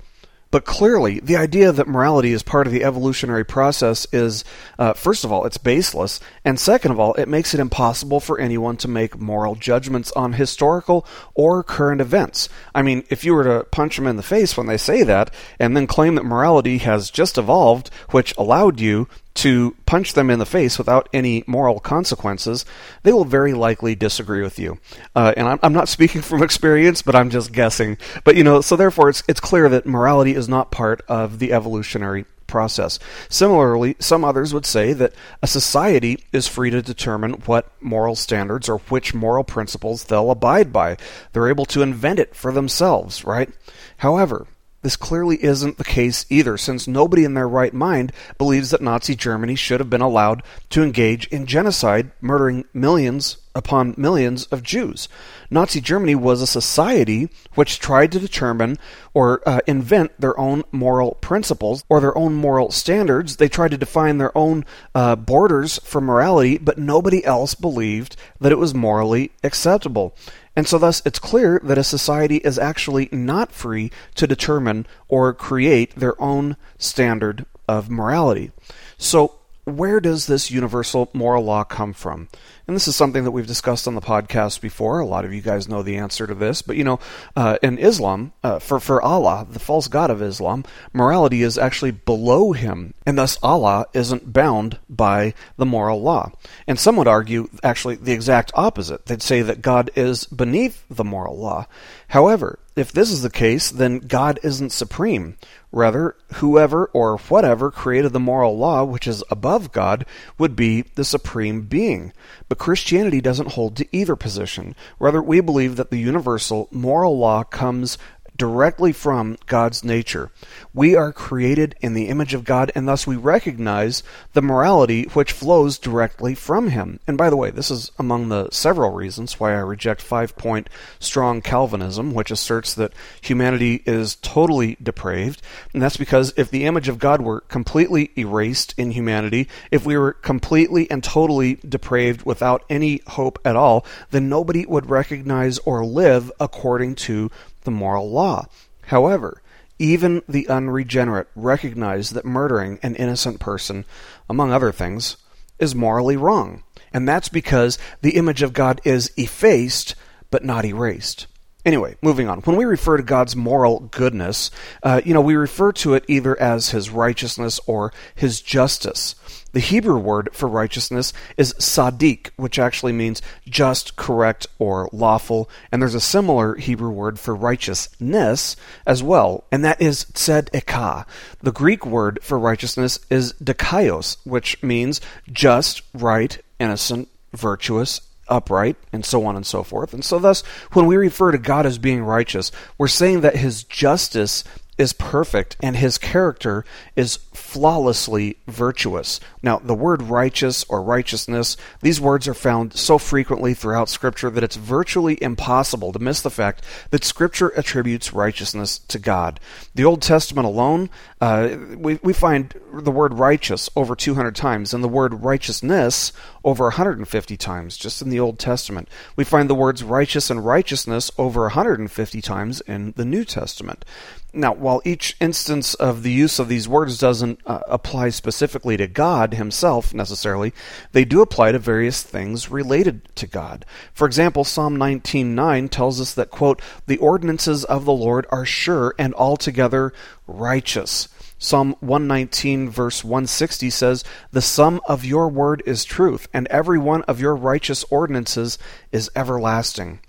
But 0.50 0.64
clearly, 0.64 1.18
the 1.20 1.36
idea 1.36 1.72
that 1.72 1.88
morality 1.88 2.32
is 2.32 2.42
part 2.42 2.66
of 2.66 2.72
the 2.72 2.84
evolutionary 2.84 3.44
process 3.44 4.06
is, 4.12 4.44
uh, 4.78 4.92
first 4.92 5.24
of 5.24 5.32
all, 5.32 5.44
it's 5.44 5.58
baseless, 5.58 6.20
and 6.44 6.58
second 6.58 6.92
of 6.92 7.00
all, 7.00 7.14
it 7.14 7.28
makes 7.28 7.52
it 7.52 7.60
impossible 7.60 8.20
for 8.20 8.38
anyone 8.38 8.76
to 8.78 8.88
make 8.88 9.18
moral 9.18 9.56
judgments 9.56 10.12
on 10.12 10.34
historical 10.34 11.04
or 11.34 11.64
current 11.64 12.00
events. 12.00 12.48
I 12.74 12.82
mean, 12.82 13.04
if 13.10 13.24
you 13.24 13.34
were 13.34 13.44
to 13.44 13.66
punch 13.70 13.96
them 13.96 14.06
in 14.06 14.16
the 14.16 14.22
face 14.22 14.56
when 14.56 14.66
they 14.66 14.78
say 14.78 15.02
that, 15.02 15.34
and 15.58 15.76
then 15.76 15.86
claim 15.86 16.14
that 16.14 16.24
morality 16.24 16.78
has 16.78 17.10
just 17.10 17.38
evolved, 17.38 17.90
which 18.10 18.34
allowed 18.38 18.80
you 18.80 19.08
to 19.36 19.76
punch 19.86 20.14
them 20.14 20.30
in 20.30 20.38
the 20.38 20.46
face 20.46 20.78
without 20.78 21.08
any 21.12 21.44
moral 21.46 21.78
consequences, 21.78 22.64
they 23.02 23.12
will 23.12 23.24
very 23.24 23.52
likely 23.54 23.94
disagree 23.94 24.42
with 24.42 24.58
you. 24.58 24.78
Uh, 25.14 25.32
and 25.36 25.48
I'm, 25.48 25.58
I'm, 25.62 25.72
not 25.72 25.88
speaking 25.88 26.22
from 26.22 26.42
experience, 26.42 27.02
but 27.02 27.14
I'm 27.14 27.30
just 27.30 27.52
guessing. 27.52 27.98
But 28.24 28.36
you 28.36 28.44
know, 28.44 28.60
so 28.60 28.76
therefore, 28.76 29.08
it's 29.08 29.22
it's 29.28 29.40
clear 29.40 29.68
that 29.68 29.86
morality 29.86 30.34
is 30.34 30.48
not 30.48 30.70
part 30.70 31.02
of 31.08 31.38
the 31.38 31.52
evolutionary 31.52 32.24
process. 32.46 32.98
Similarly, 33.28 33.96
some 33.98 34.24
others 34.24 34.54
would 34.54 34.66
say 34.66 34.92
that 34.92 35.12
a 35.42 35.46
society 35.46 36.24
is 36.32 36.48
free 36.48 36.70
to 36.70 36.82
determine 36.82 37.32
what 37.44 37.70
moral 37.80 38.14
standards 38.14 38.68
or 38.68 38.78
which 38.78 39.14
moral 39.14 39.44
principles 39.44 40.04
they'll 40.04 40.30
abide 40.30 40.72
by. 40.72 40.96
They're 41.32 41.48
able 41.48 41.66
to 41.66 41.82
invent 41.82 42.18
it 42.18 42.34
for 42.34 42.52
themselves, 42.52 43.24
right? 43.24 43.50
However, 43.98 44.46
this 44.86 44.94
clearly 44.94 45.42
isn't 45.42 45.78
the 45.78 45.84
case 45.84 46.24
either, 46.30 46.56
since 46.56 46.86
nobody 46.86 47.24
in 47.24 47.34
their 47.34 47.48
right 47.48 47.74
mind 47.74 48.12
believes 48.38 48.70
that 48.70 48.80
Nazi 48.80 49.16
Germany 49.16 49.56
should 49.56 49.80
have 49.80 49.90
been 49.90 50.00
allowed 50.00 50.44
to 50.70 50.84
engage 50.84 51.26
in 51.26 51.46
genocide, 51.46 52.12
murdering 52.20 52.66
millions 52.72 53.38
upon 53.52 53.96
millions 53.96 54.46
of 54.46 54.62
Jews. 54.62 55.08
Nazi 55.50 55.80
Germany 55.80 56.14
was 56.14 56.40
a 56.40 56.46
society 56.46 57.28
which 57.56 57.80
tried 57.80 58.12
to 58.12 58.20
determine 58.20 58.78
or 59.12 59.40
uh, 59.44 59.58
invent 59.66 60.12
their 60.20 60.38
own 60.38 60.62
moral 60.70 61.16
principles 61.16 61.82
or 61.88 62.00
their 62.00 62.16
own 62.16 62.34
moral 62.34 62.70
standards. 62.70 63.36
They 63.36 63.48
tried 63.48 63.72
to 63.72 63.78
define 63.78 64.18
their 64.18 64.36
own 64.38 64.64
uh, 64.94 65.16
borders 65.16 65.80
for 65.82 66.00
morality, 66.00 66.58
but 66.58 66.78
nobody 66.78 67.24
else 67.24 67.56
believed 67.56 68.14
that 68.40 68.52
it 68.52 68.58
was 68.58 68.72
morally 68.72 69.32
acceptable. 69.42 70.14
And 70.56 70.66
so, 70.66 70.78
thus, 70.78 71.02
it's 71.04 71.18
clear 71.18 71.60
that 71.62 71.76
a 71.76 71.84
society 71.84 72.38
is 72.38 72.58
actually 72.58 73.10
not 73.12 73.52
free 73.52 73.92
to 74.14 74.26
determine 74.26 74.86
or 75.06 75.34
create 75.34 75.94
their 75.96 76.20
own 76.20 76.56
standard 76.78 77.44
of 77.68 77.90
morality. 77.90 78.52
So, 78.96 79.34
where 79.64 80.00
does 80.00 80.26
this 80.26 80.50
universal 80.50 81.10
moral 81.12 81.44
law 81.44 81.62
come 81.62 81.92
from? 81.92 82.28
And 82.66 82.74
this 82.74 82.88
is 82.88 82.96
something 82.96 83.22
that 83.22 83.30
we've 83.30 83.46
discussed 83.46 83.86
on 83.86 83.94
the 83.94 84.00
podcast 84.00 84.60
before. 84.60 84.98
A 84.98 85.06
lot 85.06 85.24
of 85.24 85.32
you 85.32 85.40
guys 85.40 85.68
know 85.68 85.84
the 85.84 85.98
answer 85.98 86.26
to 86.26 86.34
this. 86.34 86.62
But 86.62 86.76
you 86.76 86.82
know, 86.82 86.98
uh, 87.36 87.58
in 87.62 87.78
Islam, 87.78 88.32
uh, 88.42 88.58
for, 88.58 88.80
for 88.80 89.00
Allah, 89.00 89.46
the 89.48 89.60
false 89.60 89.86
god 89.86 90.10
of 90.10 90.20
Islam, 90.20 90.64
morality 90.92 91.42
is 91.42 91.58
actually 91.58 91.92
below 91.92 92.50
him. 92.50 92.92
And 93.06 93.16
thus, 93.16 93.38
Allah 93.40 93.86
isn't 93.92 94.32
bound 94.32 94.80
by 94.88 95.34
the 95.56 95.66
moral 95.66 96.02
law. 96.02 96.32
And 96.66 96.78
some 96.78 96.96
would 96.96 97.06
argue 97.06 97.48
actually 97.62 97.96
the 97.96 98.12
exact 98.12 98.50
opposite. 98.54 99.06
They'd 99.06 99.22
say 99.22 99.42
that 99.42 99.62
God 99.62 99.90
is 99.94 100.24
beneath 100.24 100.84
the 100.90 101.04
moral 101.04 101.38
law. 101.38 101.66
However, 102.08 102.58
if 102.76 102.92
this 102.92 103.10
is 103.10 103.22
the 103.22 103.30
case, 103.30 103.70
then 103.70 104.00
God 104.00 104.38
isn't 104.42 104.70
supreme. 104.70 105.38
Rather, 105.72 106.14
whoever 106.34 106.86
or 106.92 107.16
whatever 107.16 107.70
created 107.70 108.12
the 108.12 108.20
moral 108.20 108.56
law, 108.56 108.84
which 108.84 109.06
is 109.06 109.24
above 109.30 109.72
God, 109.72 110.04
would 110.38 110.54
be 110.54 110.82
the 110.94 111.04
supreme 111.04 111.62
being. 111.62 112.12
But 112.56 112.64
Christianity 112.64 113.20
doesn't 113.20 113.52
hold 113.52 113.76
to 113.76 113.86
either 113.92 114.16
position. 114.16 114.74
Rather, 114.98 115.20
we 115.20 115.42
believe 115.42 115.76
that 115.76 115.90
the 115.90 115.98
universal 115.98 116.68
moral 116.70 117.18
law 117.18 117.44
comes 117.44 117.98
directly 118.36 118.92
from 118.92 119.36
God's 119.46 119.82
nature. 119.84 120.30
We 120.74 120.94
are 120.94 121.12
created 121.12 121.74
in 121.80 121.94
the 121.94 122.08
image 122.08 122.34
of 122.34 122.44
God, 122.44 122.70
and 122.74 122.86
thus 122.86 123.06
we 123.06 123.16
recognize 123.16 124.02
the 124.32 124.42
morality 124.42 125.04
which 125.14 125.32
flows 125.32 125.78
directly 125.78 126.34
from 126.34 126.68
Him. 126.68 127.00
And 127.06 127.16
by 127.16 127.30
the 127.30 127.36
way, 127.36 127.50
this 127.50 127.70
is 127.70 127.90
among 127.98 128.28
the 128.28 128.50
several 128.50 128.92
reasons 128.92 129.38
why 129.40 129.52
I 129.52 129.60
reject 129.60 130.02
five 130.02 130.36
point 130.36 130.68
strong 130.98 131.40
Calvinism, 131.40 132.12
which 132.12 132.30
asserts 132.30 132.74
that 132.74 132.92
humanity 133.20 133.82
is 133.86 134.16
totally 134.16 134.76
depraved. 134.82 135.42
And 135.72 135.82
that's 135.82 135.96
because 135.96 136.32
if 136.36 136.50
the 136.50 136.64
image 136.64 136.88
of 136.88 136.98
God 136.98 137.20
were 137.20 137.40
completely 137.42 138.10
erased 138.16 138.74
in 138.76 138.90
humanity, 138.90 139.48
if 139.70 139.86
we 139.86 139.96
were 139.96 140.12
completely 140.12 140.90
and 140.90 141.02
totally 141.02 141.54
depraved 141.54 142.24
without 142.24 142.64
any 142.68 143.00
hope 143.06 143.38
at 143.44 143.56
all, 143.56 143.86
then 144.10 144.28
nobody 144.28 144.66
would 144.66 144.90
recognize 144.90 145.58
or 145.60 145.84
live 145.84 146.30
according 146.40 146.94
to 146.94 147.30
the 147.66 147.70
moral 147.70 148.10
law. 148.10 148.46
However, 148.86 149.42
even 149.78 150.22
the 150.26 150.48
unregenerate 150.48 151.28
recognize 151.36 152.10
that 152.10 152.24
murdering 152.24 152.78
an 152.82 152.96
innocent 152.96 153.40
person, 153.40 153.84
among 154.30 154.50
other 154.50 154.72
things, 154.72 155.18
is 155.58 155.74
morally 155.74 156.16
wrong. 156.16 156.62
And 156.92 157.06
that's 157.06 157.28
because 157.28 157.78
the 158.00 158.16
image 158.16 158.42
of 158.42 158.54
God 158.54 158.80
is 158.84 159.12
effaced, 159.18 159.94
but 160.30 160.44
not 160.44 160.64
erased. 160.64 161.26
Anyway, 161.66 161.96
moving 162.00 162.28
on. 162.28 162.38
When 162.42 162.56
we 162.56 162.64
refer 162.64 162.96
to 162.96 163.02
God's 163.02 163.34
moral 163.34 163.80
goodness, 163.80 164.52
uh, 164.84 165.00
you 165.04 165.12
know, 165.12 165.20
we 165.20 165.34
refer 165.34 165.72
to 165.72 165.94
it 165.94 166.04
either 166.06 166.40
as 166.40 166.70
his 166.70 166.90
righteousness 166.90 167.58
or 167.66 167.92
his 168.14 168.40
justice. 168.40 169.16
The 169.56 169.60
Hebrew 169.60 169.96
word 169.96 170.28
for 170.34 170.50
righteousness 170.50 171.14
is 171.38 171.54
sadiq, 171.54 172.28
which 172.36 172.58
actually 172.58 172.92
means 172.92 173.22
just, 173.48 173.96
correct, 173.96 174.46
or 174.58 174.90
lawful. 174.92 175.48
And 175.72 175.80
there's 175.80 175.94
a 175.94 175.98
similar 175.98 176.56
Hebrew 176.56 176.90
word 176.90 177.18
for 177.18 177.34
righteousness 177.34 178.56
as 178.86 179.02
well, 179.02 179.44
and 179.50 179.64
that 179.64 179.80
is 179.80 180.04
tzedekah. 180.12 181.06
The 181.42 181.52
Greek 181.52 181.86
word 181.86 182.18
for 182.20 182.38
righteousness 182.38 182.98
is 183.08 183.32
dikaios, 183.42 184.18
which 184.24 184.62
means 184.62 185.00
just, 185.32 185.80
right, 185.94 186.38
innocent, 186.60 187.08
virtuous, 187.32 188.02
upright, 188.28 188.76
and 188.92 189.06
so 189.06 189.24
on 189.24 189.36
and 189.36 189.46
so 189.46 189.62
forth. 189.62 189.94
And 189.94 190.04
so, 190.04 190.18
thus, 190.18 190.42
when 190.74 190.84
we 190.84 190.98
refer 190.98 191.32
to 191.32 191.38
God 191.38 191.64
as 191.64 191.78
being 191.78 192.02
righteous, 192.02 192.52
we're 192.76 192.88
saying 192.88 193.22
that 193.22 193.36
his 193.36 193.64
justice 193.64 194.44
is 194.78 194.92
perfect 194.92 195.56
and 195.60 195.76
his 195.76 195.98
character 195.98 196.64
is 196.94 197.18
flawlessly 197.32 198.36
virtuous. 198.46 199.20
Now, 199.42 199.58
the 199.58 199.74
word 199.74 200.02
righteous 200.02 200.64
or 200.68 200.82
righteousness, 200.82 201.56
these 201.80 202.00
words 202.00 202.28
are 202.28 202.34
found 202.34 202.74
so 202.74 202.98
frequently 202.98 203.54
throughout 203.54 203.88
Scripture 203.88 204.30
that 204.30 204.44
it's 204.44 204.56
virtually 204.56 205.22
impossible 205.22 205.92
to 205.92 205.98
miss 205.98 206.20
the 206.20 206.30
fact 206.30 206.62
that 206.90 207.04
Scripture 207.04 207.56
attributes 207.56 208.12
righteousness 208.12 208.78
to 208.78 208.98
God. 208.98 209.40
The 209.74 209.84
Old 209.84 210.02
Testament 210.02 210.46
alone, 210.46 210.90
uh, 211.20 211.56
we, 211.76 211.98
we 212.02 212.12
find 212.12 212.54
the 212.72 212.90
word 212.90 213.14
righteous 213.14 213.70
over 213.76 213.94
200 213.96 214.36
times 214.36 214.74
and 214.74 214.84
the 214.84 214.88
word 214.88 215.22
righteousness 215.22 216.12
over 216.44 216.64
150 216.64 217.36
times 217.36 217.76
just 217.76 218.02
in 218.02 218.10
the 218.10 218.20
Old 218.20 218.38
Testament. 218.38 218.88
We 219.16 219.24
find 219.24 219.48
the 219.48 219.54
words 219.54 219.82
righteous 219.82 220.30
and 220.30 220.44
righteousness 220.44 221.10
over 221.18 221.42
150 221.42 222.20
times 222.20 222.60
in 222.62 222.92
the 222.96 223.04
New 223.04 223.24
Testament. 223.24 223.84
Now, 224.32 224.52
while 224.52 224.82
each 224.84 225.16
instance 225.18 225.74
of 225.74 226.02
the 226.02 226.12
use 226.12 226.38
of 226.38 226.48
these 226.48 226.68
words 226.68 226.98
doesn't 226.98 227.40
uh, 227.46 227.60
apply 227.68 228.10
specifically 228.10 228.76
to 228.76 228.86
God 228.86 229.34
himself 229.34 229.94
necessarily, 229.94 230.52
they 230.92 231.04
do 231.04 231.22
apply 231.22 231.52
to 231.52 231.58
various 231.58 232.02
things 232.02 232.50
related 232.50 233.08
to 233.16 233.26
God. 233.26 233.64
For 233.94 234.06
example, 234.06 234.44
Psalm 234.44 234.76
19:9 234.76 235.70
tells 235.70 236.00
us 236.00 236.12
that 236.14 236.30
quote, 236.30 236.60
"The 236.86 236.98
ordinances 236.98 237.64
of 237.64 237.84
the 237.84 237.92
Lord 237.92 238.26
are 238.30 238.44
sure 238.44 238.94
and 238.98 239.14
altogether 239.14 239.94
righteous." 240.26 241.08
Psalm 241.38 241.76
119 241.80 242.68
verse 242.68 243.04
160 243.04 243.70
says, 243.70 244.04
"The 244.32 244.42
sum 244.42 244.80
of 244.86 245.04
your 245.04 245.28
word 245.28 245.62
is 245.66 245.84
truth, 245.84 246.28
and 246.32 246.46
every 246.48 246.78
one 246.78 247.02
of 247.02 247.20
your 247.20 247.36
righteous 247.36 247.84
ordinances 247.90 248.58
is 248.92 249.10
everlasting." 249.14 250.00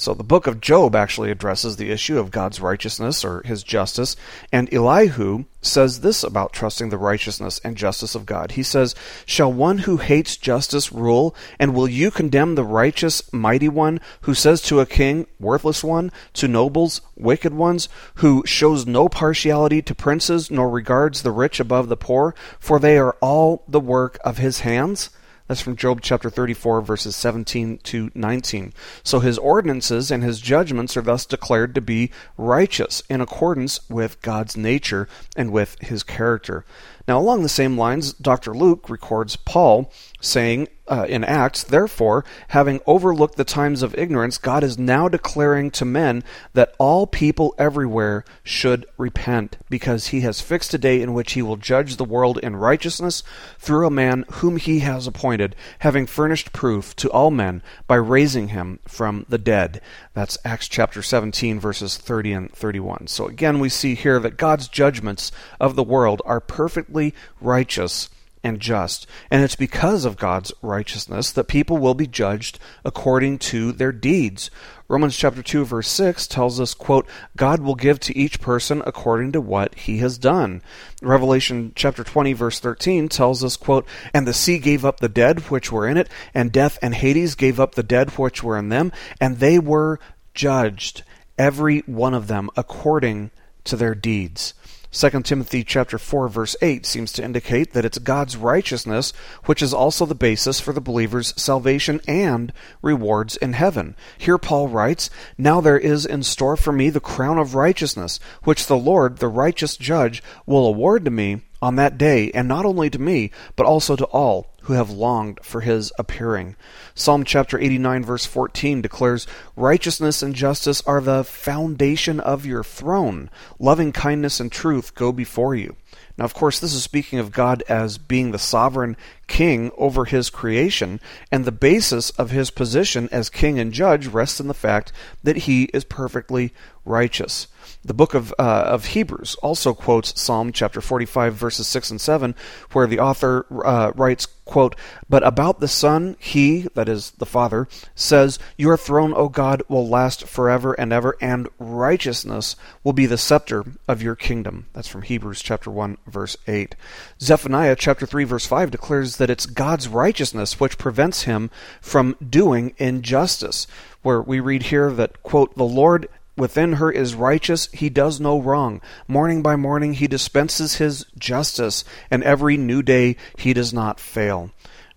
So 0.00 0.14
the 0.14 0.24
book 0.24 0.46
of 0.46 0.62
Job 0.62 0.96
actually 0.96 1.30
addresses 1.30 1.76
the 1.76 1.90
issue 1.90 2.18
of 2.18 2.30
God's 2.30 2.58
righteousness 2.58 3.22
or 3.22 3.42
his 3.42 3.62
justice, 3.62 4.16
and 4.50 4.72
Elihu 4.72 5.44
says 5.60 6.00
this 6.00 6.24
about 6.24 6.54
trusting 6.54 6.88
the 6.88 6.96
righteousness 6.96 7.60
and 7.62 7.76
justice 7.76 8.14
of 8.14 8.24
God. 8.24 8.52
He 8.52 8.62
says, 8.62 8.94
Shall 9.26 9.52
one 9.52 9.76
who 9.80 9.98
hates 9.98 10.38
justice 10.38 10.90
rule, 10.90 11.36
and 11.58 11.74
will 11.74 11.86
you 11.86 12.10
condemn 12.10 12.54
the 12.54 12.64
righteous 12.64 13.30
mighty 13.30 13.68
one 13.68 14.00
who 14.22 14.32
says 14.32 14.62
to 14.62 14.80
a 14.80 14.86
king, 14.86 15.26
worthless 15.38 15.84
one, 15.84 16.10
to 16.32 16.48
nobles, 16.48 17.02
wicked 17.14 17.52
ones, 17.52 17.90
who 18.14 18.42
shows 18.46 18.86
no 18.86 19.06
partiality 19.10 19.82
to 19.82 19.94
princes, 19.94 20.50
nor 20.50 20.70
regards 20.70 21.20
the 21.20 21.30
rich 21.30 21.60
above 21.60 21.90
the 21.90 21.96
poor, 21.98 22.34
for 22.58 22.78
they 22.78 22.96
are 22.96 23.18
all 23.20 23.64
the 23.68 23.78
work 23.78 24.18
of 24.24 24.38
his 24.38 24.60
hands? 24.60 25.10
That's 25.50 25.60
from 25.60 25.74
Job 25.74 26.00
chapter 26.00 26.30
34, 26.30 26.80
verses 26.80 27.16
17 27.16 27.78
to 27.78 28.12
19. 28.14 28.72
So 29.02 29.18
his 29.18 29.36
ordinances 29.36 30.12
and 30.12 30.22
his 30.22 30.40
judgments 30.40 30.96
are 30.96 31.02
thus 31.02 31.26
declared 31.26 31.74
to 31.74 31.80
be 31.80 32.12
righteous 32.36 33.02
in 33.10 33.20
accordance 33.20 33.80
with 33.90 34.22
God's 34.22 34.56
nature 34.56 35.08
and 35.34 35.50
with 35.50 35.76
his 35.80 36.04
character. 36.04 36.64
Now, 37.08 37.18
along 37.18 37.42
the 37.42 37.48
same 37.48 37.76
lines, 37.76 38.12
Dr. 38.12 38.54
Luke 38.54 38.88
records 38.88 39.34
Paul 39.34 39.90
saying 40.20 40.68
uh, 40.90 41.06
in 41.08 41.22
Acts, 41.22 41.62
Therefore, 41.62 42.24
having 42.48 42.80
overlooked 42.84 43.36
the 43.36 43.44
times 43.44 43.82
of 43.82 43.96
ignorance, 43.96 44.36
God 44.36 44.64
is 44.64 44.76
now 44.76 45.08
declaring 45.08 45.70
to 45.70 45.84
men 45.84 46.24
that 46.52 46.74
all 46.78 47.06
people 47.06 47.54
everywhere 47.58 48.24
should 48.42 48.86
repent, 48.98 49.56
because 49.70 50.08
he 50.08 50.22
has 50.22 50.40
fixed 50.40 50.74
a 50.74 50.78
day 50.78 51.00
in 51.00 51.14
which 51.14 51.32
he 51.32 51.42
will 51.42 51.56
judge 51.56 51.96
the 51.96 52.04
world 52.04 52.38
in 52.38 52.56
righteousness 52.56 53.22
through 53.58 53.86
a 53.86 53.90
man 53.90 54.24
whom 54.32 54.56
he 54.56 54.80
has 54.80 55.06
appointed, 55.06 55.54
having 55.78 56.06
furnished 56.06 56.52
proof 56.52 56.96
to 56.96 57.10
all 57.10 57.30
men 57.30 57.62
by 57.86 57.94
raising 57.94 58.48
him 58.48 58.80
from 58.86 59.24
the 59.28 59.38
dead. 59.38 59.80
That's 60.12 60.38
Acts 60.44 60.68
chapter 60.68 61.02
17, 61.02 61.60
verses 61.60 61.96
30 61.96 62.32
and 62.32 62.52
31. 62.52 63.06
So 63.06 63.28
again, 63.28 63.60
we 63.60 63.68
see 63.68 63.94
here 63.94 64.18
that 64.18 64.36
God's 64.36 64.66
judgments 64.66 65.30
of 65.60 65.76
the 65.76 65.84
world 65.84 66.20
are 66.24 66.40
perfectly 66.40 67.14
righteous 67.40 68.08
and 68.42 68.60
just. 68.60 69.06
And 69.30 69.42
it's 69.42 69.56
because 69.56 70.04
of 70.04 70.16
God's 70.16 70.52
righteousness 70.62 71.30
that 71.32 71.44
people 71.44 71.78
will 71.78 71.94
be 71.94 72.06
judged 72.06 72.58
according 72.84 73.38
to 73.38 73.72
their 73.72 73.92
deeds. 73.92 74.50
Romans 74.88 75.16
chapter 75.16 75.42
2 75.42 75.64
verse 75.64 75.88
6 75.88 76.26
tells 76.26 76.58
us, 76.58 76.74
quote, 76.74 77.06
God 77.36 77.60
will 77.60 77.74
give 77.74 78.00
to 78.00 78.16
each 78.16 78.40
person 78.40 78.82
according 78.84 79.32
to 79.32 79.40
what 79.40 79.74
he 79.76 79.98
has 79.98 80.18
done. 80.18 80.62
Revelation 81.00 81.72
chapter 81.74 82.02
20 82.02 82.32
verse 82.32 82.58
13 82.58 83.08
tells 83.08 83.44
us, 83.44 83.56
quote, 83.56 83.86
And 84.12 84.26
the 84.26 84.34
sea 84.34 84.58
gave 84.58 84.84
up 84.84 84.98
the 85.00 85.08
dead 85.08 85.50
which 85.50 85.70
were 85.70 85.86
in 85.86 85.96
it, 85.96 86.08
and 86.34 86.50
death 86.50 86.78
and 86.82 86.94
Hades 86.94 87.34
gave 87.34 87.60
up 87.60 87.74
the 87.74 87.82
dead 87.82 88.10
which 88.18 88.42
were 88.42 88.58
in 88.58 88.68
them, 88.68 88.90
and 89.20 89.38
they 89.38 89.58
were 89.58 90.00
judged, 90.34 91.04
every 91.38 91.80
one 91.80 92.14
of 92.14 92.26
them 92.26 92.50
according 92.56 93.30
to 93.64 93.76
their 93.76 93.94
deeds. 93.94 94.54
2 94.92 95.22
Timothy 95.22 95.62
chapter 95.62 95.98
4 95.98 96.28
verse 96.28 96.56
8 96.60 96.84
seems 96.84 97.12
to 97.12 97.22
indicate 97.22 97.74
that 97.74 97.84
it's 97.84 97.98
God's 97.98 98.36
righteousness 98.36 99.12
which 99.44 99.62
is 99.62 99.72
also 99.72 100.04
the 100.04 100.16
basis 100.16 100.58
for 100.58 100.72
the 100.72 100.80
believer's 100.80 101.32
salvation 101.40 102.00
and 102.08 102.52
rewards 102.82 103.36
in 103.36 103.52
heaven. 103.52 103.94
Here 104.18 104.36
Paul 104.36 104.66
writes, 104.66 105.08
"Now 105.38 105.60
there 105.60 105.78
is 105.78 106.04
in 106.04 106.24
store 106.24 106.56
for 106.56 106.72
me 106.72 106.90
the 106.90 106.98
crown 106.98 107.38
of 107.38 107.54
righteousness, 107.54 108.18
which 108.42 108.66
the 108.66 108.76
Lord, 108.76 109.18
the 109.18 109.28
righteous 109.28 109.76
judge, 109.76 110.24
will 110.44 110.66
award 110.66 111.04
to 111.04 111.10
me 111.12 111.42
on 111.62 111.76
that 111.76 111.96
day, 111.96 112.32
and 112.32 112.48
not 112.48 112.64
only 112.64 112.90
to 112.90 112.98
me, 112.98 113.30
but 113.54 113.66
also 113.66 113.94
to 113.94 114.06
all 114.06 114.49
who 114.62 114.74
have 114.74 114.90
longed 114.90 115.40
for 115.42 115.60
his 115.60 115.92
appearing. 115.98 116.56
Psalm 116.94 117.24
chapter 117.24 117.58
89, 117.58 118.04
verse 118.04 118.26
14 118.26 118.82
declares, 118.82 119.26
Righteousness 119.56 120.22
and 120.22 120.34
justice 120.34 120.82
are 120.82 121.00
the 121.00 121.24
foundation 121.24 122.20
of 122.20 122.46
your 122.46 122.62
throne. 122.64 123.30
Loving 123.58 123.92
kindness 123.92 124.40
and 124.40 124.50
truth 124.50 124.94
go 124.94 125.12
before 125.12 125.54
you. 125.54 125.76
Now, 126.16 126.24
of 126.24 126.34
course, 126.34 126.60
this 126.60 126.74
is 126.74 126.82
speaking 126.82 127.18
of 127.18 127.32
God 127.32 127.62
as 127.68 127.96
being 127.96 128.30
the 128.30 128.38
sovereign 128.38 128.96
king 129.26 129.70
over 129.78 130.04
his 130.04 130.28
creation, 130.28 131.00
and 131.32 131.44
the 131.44 131.52
basis 131.52 132.10
of 132.10 132.30
his 132.30 132.50
position 132.50 133.08
as 133.10 133.30
king 133.30 133.58
and 133.58 133.72
judge 133.72 134.06
rests 134.06 134.40
in 134.40 134.46
the 134.46 134.54
fact 134.54 134.92
that 135.22 135.38
he 135.38 135.64
is 135.72 135.84
perfectly 135.84 136.52
righteous. 136.84 137.46
The 137.84 137.94
book 137.94 138.14
of, 138.14 138.34
uh, 138.38 138.42
of 138.42 138.86
Hebrews 138.86 139.36
also 139.36 139.72
quotes 139.72 140.20
Psalm 140.20 140.52
chapter 140.52 140.80
45, 140.80 141.34
verses 141.34 141.66
6 141.66 141.90
and 141.92 142.00
7, 142.00 142.34
where 142.72 142.86
the 142.86 143.00
author 143.00 143.46
uh, 143.64 143.92
writes, 143.94 144.26
quote, 144.44 144.76
But 145.08 145.26
about 145.26 145.60
the 145.60 145.68
Son, 145.68 146.16
he, 146.18 146.62
that 146.74 146.88
is 146.88 147.12
the 147.12 147.26
Father, 147.26 147.68
says, 147.94 148.38
Your 148.58 148.76
throne, 148.76 149.14
O 149.14 149.28
God, 149.28 149.62
will 149.68 149.88
last 149.88 150.26
forever 150.26 150.74
and 150.74 150.92
ever, 150.92 151.16
and 151.20 151.48
righteousness 151.58 152.56
will 152.84 152.92
be 152.92 153.06
the 153.06 153.16
scepter 153.16 153.64
of 153.88 154.02
your 154.02 154.16
kingdom. 154.16 154.66
That's 154.74 154.88
from 154.88 155.02
Hebrews 155.02 155.40
chapter 155.40 155.70
1, 155.70 155.96
verse 156.06 156.36
8. 156.46 156.74
Zephaniah 157.20 157.76
chapter 157.76 158.04
3, 158.04 158.24
verse 158.24 158.46
5 158.46 158.70
declares 158.70 159.16
that 159.16 159.30
it's 159.30 159.46
God's 159.46 159.88
righteousness 159.88 160.60
which 160.60 160.78
prevents 160.78 161.22
him 161.22 161.50
from 161.80 162.16
doing 162.28 162.74
injustice 162.76 163.66
where 164.02 164.22
we 164.22 164.40
read 164.40 164.64
here 164.64 164.90
that, 164.92 165.22
quote, 165.22 165.54
the 165.56 165.64
Lord 165.64 166.08
Within 166.40 166.72
her 166.72 166.90
is 166.90 167.14
righteous, 167.14 167.68
he 167.70 167.90
does 167.90 168.18
no 168.18 168.40
wrong. 168.40 168.80
Morning 169.06 169.42
by 169.42 169.56
morning 169.56 169.92
he 169.92 170.08
dispenses 170.08 170.76
his 170.76 171.04
justice, 171.18 171.84
and 172.10 172.22
every 172.22 172.56
new 172.56 172.80
day 172.80 173.16
he 173.36 173.52
does 173.52 173.74
not 173.74 174.00
fail. 174.00 174.50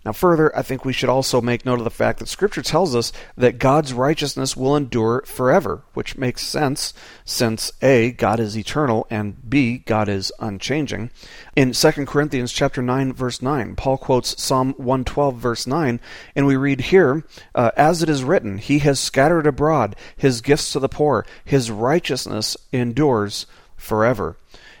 Now, 0.04 0.12
further, 0.12 0.54
I 0.56 0.62
think 0.62 0.84
we 0.84 0.92
should 0.92 1.08
also 1.08 1.40
make 1.40 1.64
note 1.64 1.78
of 1.78 1.84
the 1.84 1.90
fact 1.90 2.18
that 2.18 2.28
Scripture 2.28 2.60
tells 2.60 2.94
us 2.94 3.10
that 3.36 3.58
God's 3.58 3.94
righteousness 3.94 4.54
will 4.54 4.76
endure 4.76 5.22
forever, 5.24 5.82
which 5.94 6.18
makes 6.18 6.46
sense 6.46 6.92
since 7.24 7.72
A, 7.80 8.12
God 8.12 8.38
is 8.38 8.56
eternal, 8.56 9.06
and 9.08 9.48
B, 9.48 9.78
God 9.78 10.10
is 10.10 10.30
unchanging. 10.40 11.10
In 11.56 11.72
2 11.72 11.90
Corinthians 12.06 12.52
chapter 12.52 12.82
9, 12.82 13.14
verse 13.14 13.40
9, 13.40 13.76
Paul 13.76 13.96
quotes 13.96 14.40
Psalm 14.42 14.74
112, 14.76 15.36
verse 15.36 15.66
9, 15.66 16.00
and 16.36 16.46
we 16.46 16.56
read 16.56 16.82
here, 16.82 17.24
uh, 17.54 17.70
As 17.76 18.02
it 18.02 18.10
is 18.10 18.24
written, 18.24 18.58
He 18.58 18.80
has 18.80 19.00
scattered 19.00 19.46
abroad 19.46 19.96
His 20.16 20.42
gifts 20.42 20.72
to 20.72 20.80
the 20.80 20.88
poor, 20.88 21.24
His 21.46 21.70
righteousness 21.70 22.58
endures 22.72 23.46
forever. 23.76 24.36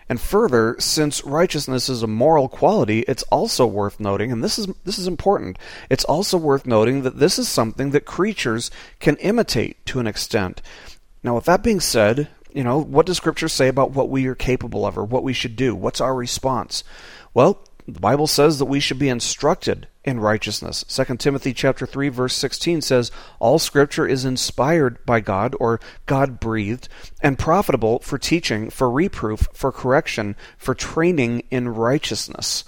And 0.08 0.20
further, 0.20 0.76
since 0.78 1.24
righteousness 1.24 1.88
is 1.88 2.02
a 2.02 2.06
moral 2.06 2.48
quality, 2.48 3.00
it's 3.08 3.22
also 3.24 3.66
worth 3.66 3.98
noting, 3.98 4.30
and 4.30 4.44
this 4.44 4.58
is 4.58 4.66
this 4.84 4.98
is 4.98 5.06
important. 5.06 5.58
It's 5.88 6.04
also 6.04 6.36
worth 6.36 6.66
noting 6.66 7.02
that 7.02 7.18
this 7.18 7.38
is 7.38 7.48
something 7.48 7.90
that 7.90 8.04
creatures 8.04 8.70
can 9.00 9.16
imitate 9.16 9.84
to 9.86 10.00
an 10.00 10.06
extent. 10.06 10.60
Now, 11.22 11.36
with 11.36 11.46
that 11.46 11.62
being 11.62 11.80
said, 11.80 12.28
you 12.52 12.62
know, 12.62 12.78
what 12.78 13.06
does 13.06 13.16
Scripture 13.16 13.48
say 13.48 13.68
about 13.68 13.92
what 13.92 14.10
we 14.10 14.26
are 14.26 14.34
capable 14.34 14.86
of 14.86 14.98
or 14.98 15.04
what 15.04 15.24
we 15.24 15.32
should 15.32 15.56
do? 15.56 15.74
What's 15.74 16.00
our 16.00 16.14
response? 16.14 16.84
Well, 17.32 17.66
the 17.86 18.00
Bible 18.00 18.26
says 18.26 18.58
that 18.58 18.64
we 18.64 18.80
should 18.80 18.98
be 18.98 19.08
instructed 19.08 19.88
in 20.04 20.20
righteousness. 20.20 20.84
2 20.88 21.18
Timothy 21.18 21.52
chapter 21.52 21.86
3 21.86 22.08
verse 22.08 22.34
16 22.34 22.80
says, 22.80 23.10
"All 23.38 23.58
scripture 23.58 24.06
is 24.06 24.24
inspired 24.24 25.04
by 25.04 25.20
God 25.20 25.54
or 25.60 25.80
God-breathed 26.06 26.88
and 27.20 27.38
profitable 27.38 27.98
for 28.00 28.18
teaching, 28.18 28.70
for 28.70 28.90
reproof, 28.90 29.48
for 29.52 29.70
correction, 29.70 30.36
for 30.56 30.74
training 30.74 31.42
in 31.50 31.68
righteousness." 31.68 32.64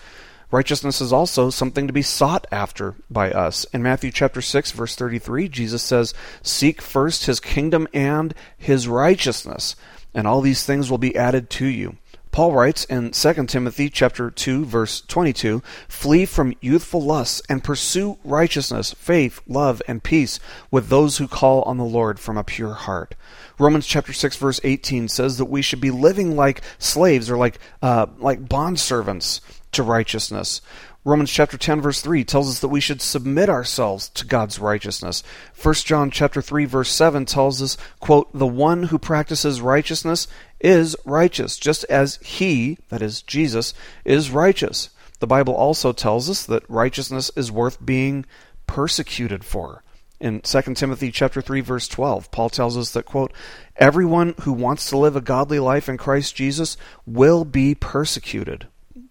Righteousness 0.50 1.00
is 1.00 1.12
also 1.12 1.50
something 1.50 1.86
to 1.86 1.92
be 1.92 2.02
sought 2.02 2.46
after 2.52 2.94
by 3.10 3.32
us. 3.32 3.64
In 3.72 3.82
Matthew 3.82 4.12
chapter 4.12 4.40
6 4.40 4.70
verse 4.70 4.94
33, 4.94 5.48
Jesus 5.48 5.82
says, 5.82 6.14
"Seek 6.42 6.80
first 6.80 7.26
his 7.26 7.40
kingdom 7.40 7.88
and 7.92 8.32
his 8.56 8.86
righteousness, 8.86 9.76
and 10.14 10.26
all 10.26 10.40
these 10.40 10.62
things 10.62 10.90
will 10.90 10.98
be 10.98 11.16
added 11.16 11.50
to 11.50 11.66
you." 11.66 11.96
Paul 12.36 12.52
writes 12.52 12.84
in 12.84 13.12
2 13.12 13.46
Timothy 13.46 13.88
chapter 13.88 14.30
2 14.30 14.66
verse 14.66 15.00
22, 15.08 15.62
"Flee 15.88 16.26
from 16.26 16.52
youthful 16.60 17.02
lusts 17.02 17.40
and 17.48 17.64
pursue 17.64 18.18
righteousness, 18.24 18.94
faith, 18.98 19.40
love, 19.48 19.80
and 19.88 20.02
peace 20.02 20.38
with 20.70 20.90
those 20.90 21.16
who 21.16 21.28
call 21.28 21.62
on 21.62 21.78
the 21.78 21.82
Lord 21.82 22.20
from 22.20 22.36
a 22.36 22.44
pure 22.44 22.74
heart." 22.74 23.14
Romans 23.58 23.86
chapter 23.86 24.12
6 24.12 24.36
verse 24.36 24.60
18 24.64 25.08
says 25.08 25.38
that 25.38 25.46
we 25.46 25.62
should 25.62 25.80
be 25.80 25.90
living 25.90 26.36
like 26.36 26.60
slaves 26.78 27.30
or 27.30 27.38
like 27.38 27.58
uh, 27.80 28.04
like 28.18 28.46
bond 28.46 28.80
servants 28.80 29.40
to 29.72 29.82
righteousness. 29.82 30.60
Romans 31.06 31.30
chapter 31.30 31.56
10 31.56 31.80
verse 31.80 32.00
3 32.00 32.24
tells 32.24 32.50
us 32.50 32.58
that 32.58 32.68
we 32.68 32.80
should 32.80 33.00
submit 33.00 33.48
ourselves 33.48 34.08
to 34.08 34.26
God's 34.26 34.58
righteousness. 34.58 35.22
1 35.62 35.74
John 35.84 36.10
chapter 36.10 36.42
3 36.42 36.64
verse 36.64 36.90
7 36.90 37.24
tells 37.24 37.62
us, 37.62 37.76
quote, 38.00 38.28
"The 38.34 38.44
one 38.44 38.82
who 38.82 38.98
practices 38.98 39.60
righteousness 39.60 40.26
is 40.60 40.96
righteous, 41.04 41.56
just 41.56 41.84
as 41.84 42.16
he, 42.22 42.78
that 42.88 43.02
is 43.02 43.22
Jesus, 43.22 43.74
is 44.04 44.30
righteous." 44.30 44.90
The 45.18 45.26
Bible 45.26 45.54
also 45.54 45.92
tells 45.92 46.28
us 46.28 46.44
that 46.44 46.68
righteousness 46.68 47.30
is 47.36 47.50
worth 47.50 47.84
being 47.84 48.26
persecuted 48.66 49.44
for. 49.44 49.82
In 50.18 50.40
2 50.40 50.74
Timothy 50.74 51.10
chapter 51.10 51.42
3 51.42 51.60
verse 51.60 51.88
12, 51.88 52.30
Paul 52.30 52.48
tells 52.50 52.76
us 52.76 52.90
that 52.92 53.04
quote, 53.04 53.32
"Everyone 53.76 54.34
who 54.42 54.52
wants 54.52 54.88
to 54.88 54.96
live 54.96 55.16
a 55.16 55.20
godly 55.20 55.58
life 55.58 55.88
in 55.88 55.96
Christ 55.98 56.34
Jesus 56.34 56.76
will 57.06 57.44
be 57.44 57.74
persecuted." 57.74 58.66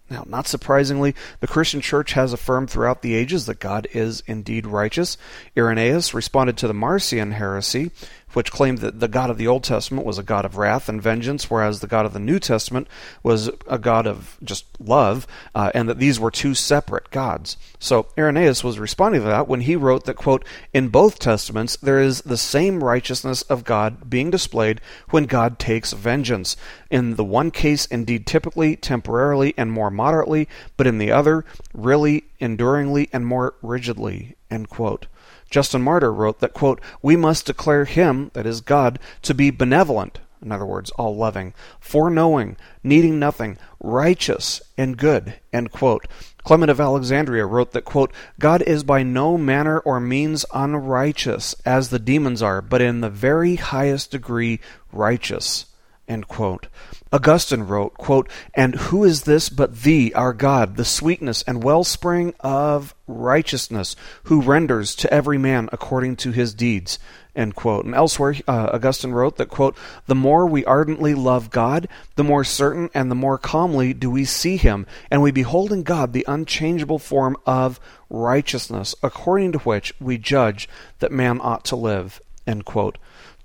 Now, 0.08 0.24
not 0.26 0.46
surprisingly, 0.46 1.16
the 1.40 1.48
Christian 1.48 1.80
church 1.80 2.12
has 2.12 2.32
affirmed 2.32 2.70
throughout 2.70 3.02
the 3.02 3.14
ages 3.14 3.46
that 3.46 3.58
God 3.58 3.88
is 3.92 4.22
indeed 4.26 4.64
righteous. 4.64 5.16
Irenaeus 5.56 6.14
responded 6.14 6.56
to 6.58 6.68
the 6.68 6.74
Marcion 6.74 7.32
heresy 7.32 7.90
which 8.36 8.52
claimed 8.52 8.80
that 8.80 9.00
the 9.00 9.08
God 9.08 9.30
of 9.30 9.38
the 9.38 9.46
Old 9.46 9.64
Testament 9.64 10.04
was 10.04 10.18
a 10.18 10.22
God 10.22 10.44
of 10.44 10.58
wrath 10.58 10.90
and 10.90 11.00
vengeance, 11.00 11.50
whereas 11.50 11.80
the 11.80 11.86
God 11.86 12.04
of 12.04 12.12
the 12.12 12.20
New 12.20 12.38
Testament 12.38 12.86
was 13.22 13.48
a 13.66 13.78
God 13.78 14.06
of 14.06 14.36
just 14.44 14.66
love, 14.78 15.26
uh, 15.54 15.70
and 15.72 15.88
that 15.88 15.98
these 15.98 16.20
were 16.20 16.30
two 16.30 16.54
separate 16.54 17.10
gods. 17.10 17.56
So 17.78 18.08
Irenaeus 18.18 18.62
was 18.62 18.78
responding 18.78 19.22
to 19.22 19.28
that 19.28 19.48
when 19.48 19.62
he 19.62 19.74
wrote 19.74 20.04
that, 20.04 20.16
quote, 20.16 20.44
In 20.74 20.88
both 20.88 21.18
Testaments 21.18 21.76
there 21.76 21.98
is 21.98 22.20
the 22.26 22.36
same 22.36 22.84
righteousness 22.84 23.40
of 23.40 23.64
God 23.64 24.10
being 24.10 24.30
displayed 24.30 24.82
when 25.08 25.24
God 25.24 25.58
takes 25.58 25.94
vengeance. 25.94 26.58
In 26.90 27.16
the 27.16 27.24
one 27.24 27.50
case, 27.50 27.86
indeed 27.86 28.26
typically, 28.26 28.76
temporarily, 28.76 29.54
and 29.56 29.72
more 29.72 29.90
moderately, 29.90 30.46
but 30.76 30.86
in 30.86 30.98
the 30.98 31.10
other, 31.10 31.46
really, 31.72 32.24
enduringly, 32.38 33.08
and 33.14 33.26
more 33.26 33.54
rigidly, 33.62 34.36
end 34.50 34.68
quote. 34.68 35.06
Justin 35.50 35.82
Martyr 35.82 36.12
wrote 36.12 36.40
that, 36.40 36.52
quote, 36.52 36.80
We 37.02 37.16
must 37.16 37.46
declare 37.46 37.84
him, 37.84 38.30
that 38.34 38.46
is 38.46 38.60
God, 38.60 38.98
to 39.22 39.34
be 39.34 39.50
benevolent, 39.50 40.18
in 40.42 40.52
other 40.52 40.66
words, 40.66 40.90
all 40.92 41.16
loving, 41.16 41.54
foreknowing, 41.80 42.56
needing 42.82 43.18
nothing, 43.18 43.58
righteous, 43.80 44.60
and 44.76 44.96
good, 44.96 45.34
end 45.52 45.72
quote. 45.72 46.06
Clement 46.44 46.70
of 46.70 46.80
Alexandria 46.80 47.46
wrote 47.46 47.72
that, 47.72 47.84
quote, 47.84 48.12
God 48.38 48.62
is 48.62 48.84
by 48.84 49.02
no 49.02 49.36
manner 49.36 49.80
or 49.80 49.98
means 49.98 50.44
unrighteous, 50.54 51.54
as 51.64 51.90
the 51.90 51.98
demons 51.98 52.42
are, 52.42 52.62
but 52.62 52.80
in 52.80 53.00
the 53.00 53.10
very 53.10 53.56
highest 53.56 54.12
degree 54.12 54.60
righteous. 54.92 55.66
Augustine 57.12 57.62
wrote, 57.62 57.94
quote, 57.94 58.28
And 58.54 58.74
who 58.74 59.04
is 59.04 59.22
this 59.22 59.48
but 59.48 59.82
thee, 59.82 60.12
our 60.14 60.32
God, 60.32 60.76
the 60.76 60.84
sweetness 60.84 61.42
and 61.42 61.64
wellspring 61.64 62.34
of 62.40 62.94
righteousness, 63.06 63.96
who 64.24 64.40
renders 64.40 64.94
to 64.96 65.12
every 65.12 65.38
man 65.38 65.68
according 65.72 66.16
to 66.16 66.32
his 66.32 66.54
deeds? 66.54 66.98
And 67.34 67.52
elsewhere, 67.94 68.34
uh, 68.48 68.70
Augustine 68.72 69.12
wrote 69.12 69.36
that, 69.36 69.50
quote, 69.50 69.76
The 70.06 70.14
more 70.14 70.46
we 70.46 70.64
ardently 70.64 71.14
love 71.14 71.50
God, 71.50 71.86
the 72.14 72.24
more 72.24 72.44
certain 72.44 72.88
and 72.94 73.10
the 73.10 73.14
more 73.14 73.36
calmly 73.36 73.92
do 73.92 74.10
we 74.10 74.24
see 74.24 74.56
him, 74.56 74.86
and 75.10 75.20
we 75.20 75.30
behold 75.30 75.70
in 75.70 75.82
God 75.82 76.12
the 76.12 76.24
unchangeable 76.26 76.98
form 76.98 77.36
of 77.44 77.78
righteousness, 78.08 78.94
according 79.02 79.52
to 79.52 79.58
which 79.58 79.92
we 80.00 80.16
judge 80.16 80.66
that 81.00 81.12
man 81.12 81.38
ought 81.42 81.64
to 81.66 81.76
live. 81.76 82.22
End 82.46 82.64
quote. 82.64 82.96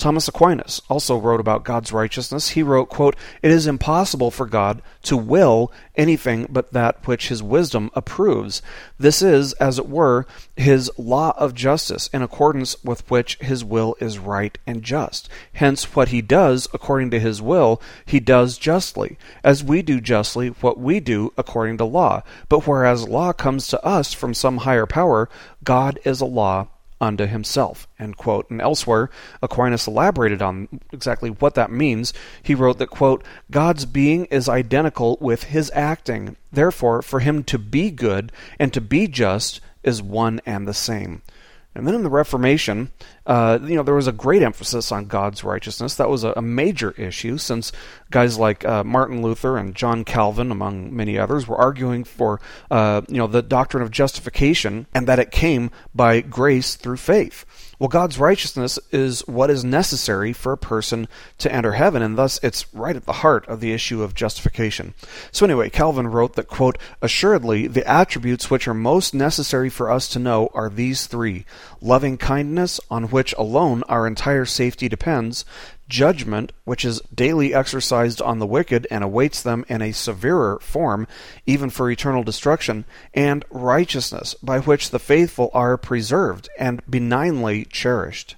Thomas 0.01 0.27
Aquinas 0.27 0.81
also 0.89 1.15
wrote 1.15 1.39
about 1.39 1.63
God's 1.63 1.93
righteousness. 1.93 2.49
He 2.49 2.63
wrote, 2.63 2.89
quote, 2.89 3.15
It 3.43 3.51
is 3.51 3.67
impossible 3.67 4.31
for 4.31 4.47
God 4.47 4.81
to 5.03 5.15
will 5.15 5.71
anything 5.95 6.47
but 6.49 6.73
that 6.73 7.07
which 7.07 7.27
his 7.27 7.43
wisdom 7.43 7.91
approves. 7.93 8.63
This 8.97 9.21
is, 9.21 9.53
as 9.53 9.77
it 9.77 9.87
were, 9.87 10.25
his 10.57 10.89
law 10.97 11.35
of 11.37 11.53
justice, 11.53 12.07
in 12.07 12.23
accordance 12.23 12.83
with 12.83 13.07
which 13.11 13.37
his 13.41 13.63
will 13.63 13.95
is 13.99 14.17
right 14.17 14.57
and 14.65 14.81
just. 14.81 15.29
Hence, 15.53 15.95
what 15.95 16.07
he 16.07 16.23
does 16.23 16.67
according 16.73 17.11
to 17.11 17.19
his 17.19 17.39
will, 17.39 17.79
he 18.03 18.19
does 18.19 18.57
justly, 18.57 19.19
as 19.43 19.63
we 19.63 19.83
do 19.83 20.01
justly 20.01 20.47
what 20.47 20.79
we 20.79 20.99
do 20.99 21.31
according 21.37 21.77
to 21.77 21.85
law. 21.85 22.23
But 22.49 22.65
whereas 22.65 23.07
law 23.07 23.33
comes 23.33 23.67
to 23.67 23.85
us 23.85 24.13
from 24.13 24.33
some 24.33 24.57
higher 24.57 24.87
power, 24.87 25.29
God 25.63 25.99
is 26.03 26.21
a 26.21 26.25
law 26.25 26.69
unto 27.01 27.25
himself. 27.25 27.87
End 27.99 28.15
quote. 28.15 28.49
And 28.49 28.61
elsewhere, 28.61 29.09
Aquinas 29.41 29.87
elaborated 29.87 30.41
on 30.41 30.69
exactly 30.93 31.31
what 31.31 31.55
that 31.55 31.71
means. 31.71 32.13
He 32.43 32.55
wrote 32.55 32.77
that, 32.77 32.91
quote, 32.91 33.25
God's 33.49 33.85
being 33.85 34.25
is 34.25 34.47
identical 34.47 35.17
with 35.19 35.45
his 35.45 35.71
acting. 35.73 36.37
Therefore, 36.51 37.01
for 37.01 37.19
him 37.19 37.43
to 37.45 37.57
be 37.57 37.89
good 37.89 38.31
and 38.59 38.71
to 38.73 38.79
be 38.79 39.07
just 39.07 39.59
is 39.83 40.01
one 40.01 40.39
and 40.45 40.67
the 40.67 40.73
same. 40.73 41.23
And 41.73 41.87
then 41.87 41.95
in 41.95 42.03
the 42.03 42.09
Reformation, 42.09 42.91
uh, 43.25 43.59
you 43.61 43.75
know, 43.75 43.83
there 43.83 43.95
was 43.95 44.07
a 44.07 44.11
great 44.11 44.43
emphasis 44.43 44.91
on 44.91 45.05
God's 45.05 45.43
righteousness. 45.43 45.95
That 45.95 46.09
was 46.09 46.25
a, 46.25 46.33
a 46.35 46.41
major 46.41 46.91
issue 46.91 47.37
since 47.37 47.71
guys 48.09 48.37
like 48.37 48.65
uh, 48.65 48.83
Martin 48.83 49.21
Luther 49.21 49.57
and 49.57 49.73
John 49.73 50.03
Calvin, 50.03 50.51
among 50.51 50.93
many 50.93 51.17
others, 51.17 51.47
were 51.47 51.55
arguing 51.55 52.03
for, 52.03 52.41
uh, 52.69 53.03
you 53.07 53.17
know, 53.17 53.27
the 53.27 53.41
doctrine 53.41 53.83
of 53.83 53.89
justification 53.89 54.85
and 54.93 55.07
that 55.07 55.19
it 55.19 55.31
came 55.31 55.71
by 55.95 56.19
grace 56.19 56.75
through 56.75 56.97
faith. 56.97 57.45
Well, 57.81 57.87
God's 57.87 58.19
righteousness 58.19 58.77
is 58.91 59.27
what 59.27 59.49
is 59.49 59.63
necessary 59.63 60.33
for 60.33 60.51
a 60.51 60.57
person 60.57 61.07
to 61.39 61.51
enter 61.51 61.71
heaven, 61.71 62.03
and 62.03 62.15
thus 62.15 62.39
it's 62.43 62.71
right 62.75 62.95
at 62.95 63.05
the 63.05 63.11
heart 63.25 63.43
of 63.47 63.59
the 63.59 63.73
issue 63.73 64.03
of 64.03 64.13
justification. 64.13 64.93
So, 65.31 65.47
anyway, 65.47 65.71
Calvin 65.71 66.05
wrote 66.05 66.35
that, 66.35 66.47
quote, 66.47 66.77
Assuredly, 67.01 67.65
the 67.65 67.83
attributes 67.87 68.51
which 68.51 68.67
are 68.67 68.75
most 68.75 69.15
necessary 69.15 69.71
for 69.71 69.89
us 69.89 70.07
to 70.09 70.19
know 70.19 70.51
are 70.53 70.69
these 70.69 71.07
three 71.07 71.43
loving 71.81 72.19
kindness, 72.19 72.79
on 72.91 73.05
which 73.05 73.33
alone 73.35 73.81
our 73.89 74.05
entire 74.05 74.45
safety 74.45 74.87
depends, 74.87 75.43
judgment, 75.91 76.53
which 76.63 76.85
is 76.85 77.01
daily 77.13 77.53
exercised 77.53 78.21
on 78.21 78.39
the 78.39 78.47
wicked 78.47 78.87
and 78.89 79.03
awaits 79.03 79.43
them 79.43 79.65
in 79.67 79.81
a 79.81 79.91
severer 79.91 80.57
form, 80.61 81.05
even 81.45 81.69
for 81.69 81.91
eternal 81.91 82.23
destruction, 82.23 82.85
and 83.13 83.45
righteousness, 83.51 84.33
by 84.41 84.59
which 84.59 84.89
the 84.89 84.99
faithful 84.99 85.51
are 85.53 85.77
preserved 85.77 86.49
and 86.57 86.81
benignly 86.89 87.65
cherished. 87.65 88.35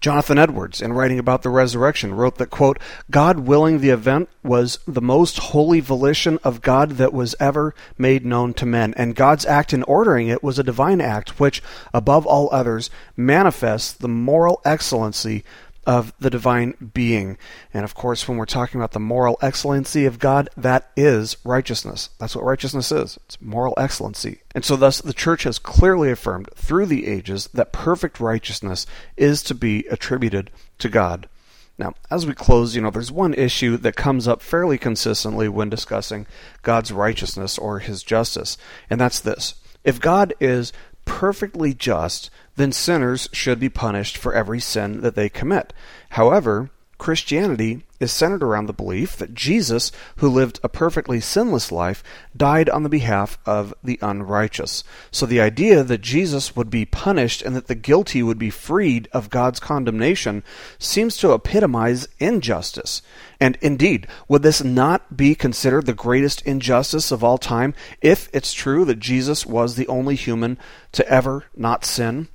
Jonathan 0.00 0.38
Edwards, 0.38 0.82
in 0.82 0.92
writing 0.92 1.18
about 1.18 1.42
the 1.42 1.48
resurrection, 1.48 2.14
wrote 2.14 2.36
that, 2.36 2.50
quote, 2.50 2.78
God 3.10 3.40
willing 3.40 3.80
the 3.80 3.88
event 3.88 4.28
was 4.44 4.78
the 4.86 5.00
most 5.00 5.38
holy 5.38 5.80
volition 5.80 6.38
of 6.44 6.60
God 6.60 6.92
that 6.92 7.14
was 7.14 7.34
ever 7.40 7.74
made 7.96 8.26
known 8.26 8.52
to 8.54 8.66
men, 8.66 8.92
and 8.98 9.16
God's 9.16 9.46
act 9.46 9.72
in 9.72 9.82
ordering 9.84 10.28
it 10.28 10.42
was 10.42 10.58
a 10.58 10.62
divine 10.62 11.00
act 11.00 11.40
which, 11.40 11.62
above 11.94 12.26
all 12.26 12.50
others, 12.52 12.90
manifests 13.16 13.92
the 13.92 14.08
moral 14.08 14.60
excellency 14.66 15.44
of 15.86 16.12
the 16.20 16.30
divine 16.30 16.74
being. 16.92 17.38
And 17.72 17.84
of 17.84 17.94
course, 17.94 18.28
when 18.28 18.36
we're 18.36 18.46
talking 18.46 18.80
about 18.80 18.92
the 18.92 19.00
moral 19.00 19.38
excellency 19.40 20.04
of 20.04 20.18
God, 20.18 20.48
that 20.56 20.90
is 20.96 21.36
righteousness. 21.44 22.10
That's 22.18 22.36
what 22.36 22.44
righteousness 22.44 22.92
is. 22.92 23.18
It's 23.24 23.40
moral 23.40 23.74
excellency. 23.78 24.42
And 24.54 24.64
so, 24.64 24.76
thus, 24.76 25.00
the 25.00 25.12
church 25.12 25.44
has 25.44 25.58
clearly 25.58 26.10
affirmed 26.10 26.48
through 26.54 26.86
the 26.86 27.06
ages 27.06 27.48
that 27.54 27.72
perfect 27.72 28.20
righteousness 28.20 28.86
is 29.16 29.42
to 29.44 29.54
be 29.54 29.86
attributed 29.90 30.50
to 30.78 30.88
God. 30.88 31.28
Now, 31.78 31.94
as 32.10 32.26
we 32.26 32.34
close, 32.34 32.76
you 32.76 32.82
know, 32.82 32.90
there's 32.90 33.10
one 33.10 33.32
issue 33.32 33.78
that 33.78 33.96
comes 33.96 34.28
up 34.28 34.42
fairly 34.42 34.76
consistently 34.76 35.48
when 35.48 35.70
discussing 35.70 36.26
God's 36.60 36.92
righteousness 36.92 37.56
or 37.56 37.78
his 37.78 38.02
justice, 38.02 38.58
and 38.90 39.00
that's 39.00 39.18
this. 39.18 39.54
If 39.82 39.98
God 39.98 40.34
is 40.40 40.74
perfectly 41.06 41.72
just, 41.72 42.30
then 42.60 42.72
sinners 42.72 43.28
should 43.32 43.58
be 43.58 43.68
punished 43.68 44.16
for 44.16 44.34
every 44.34 44.60
sin 44.60 45.00
that 45.00 45.14
they 45.14 45.28
commit. 45.28 45.72
However, 46.10 46.70
Christianity 47.00 47.82
is 47.98 48.12
centered 48.12 48.42
around 48.42 48.66
the 48.66 48.74
belief 48.74 49.16
that 49.16 49.34
Jesus, 49.34 49.90
who 50.16 50.28
lived 50.28 50.60
a 50.62 50.68
perfectly 50.68 51.18
sinless 51.18 51.72
life, 51.72 52.04
died 52.36 52.68
on 52.68 52.82
the 52.82 52.90
behalf 52.90 53.38
of 53.46 53.72
the 53.82 53.98
unrighteous. 54.02 54.84
So 55.10 55.24
the 55.24 55.40
idea 55.40 55.82
that 55.82 56.02
Jesus 56.02 56.54
would 56.54 56.68
be 56.68 56.84
punished 56.84 57.40
and 57.40 57.56
that 57.56 57.68
the 57.68 57.74
guilty 57.74 58.22
would 58.22 58.38
be 58.38 58.50
freed 58.50 59.08
of 59.12 59.30
God's 59.30 59.60
condemnation 59.60 60.44
seems 60.78 61.16
to 61.16 61.32
epitomize 61.32 62.06
injustice. 62.18 63.00
And 63.40 63.56
indeed, 63.62 64.06
would 64.28 64.42
this 64.42 64.62
not 64.62 65.16
be 65.16 65.34
considered 65.34 65.86
the 65.86 65.94
greatest 65.94 66.42
injustice 66.42 67.10
of 67.10 67.24
all 67.24 67.38
time 67.38 67.74
if 68.02 68.28
it's 68.34 68.52
true 68.52 68.84
that 68.84 69.00
Jesus 69.00 69.46
was 69.46 69.76
the 69.76 69.88
only 69.88 70.16
human 70.16 70.58
to 70.92 71.08
ever 71.08 71.46
not 71.56 71.86
sin? 71.86 72.28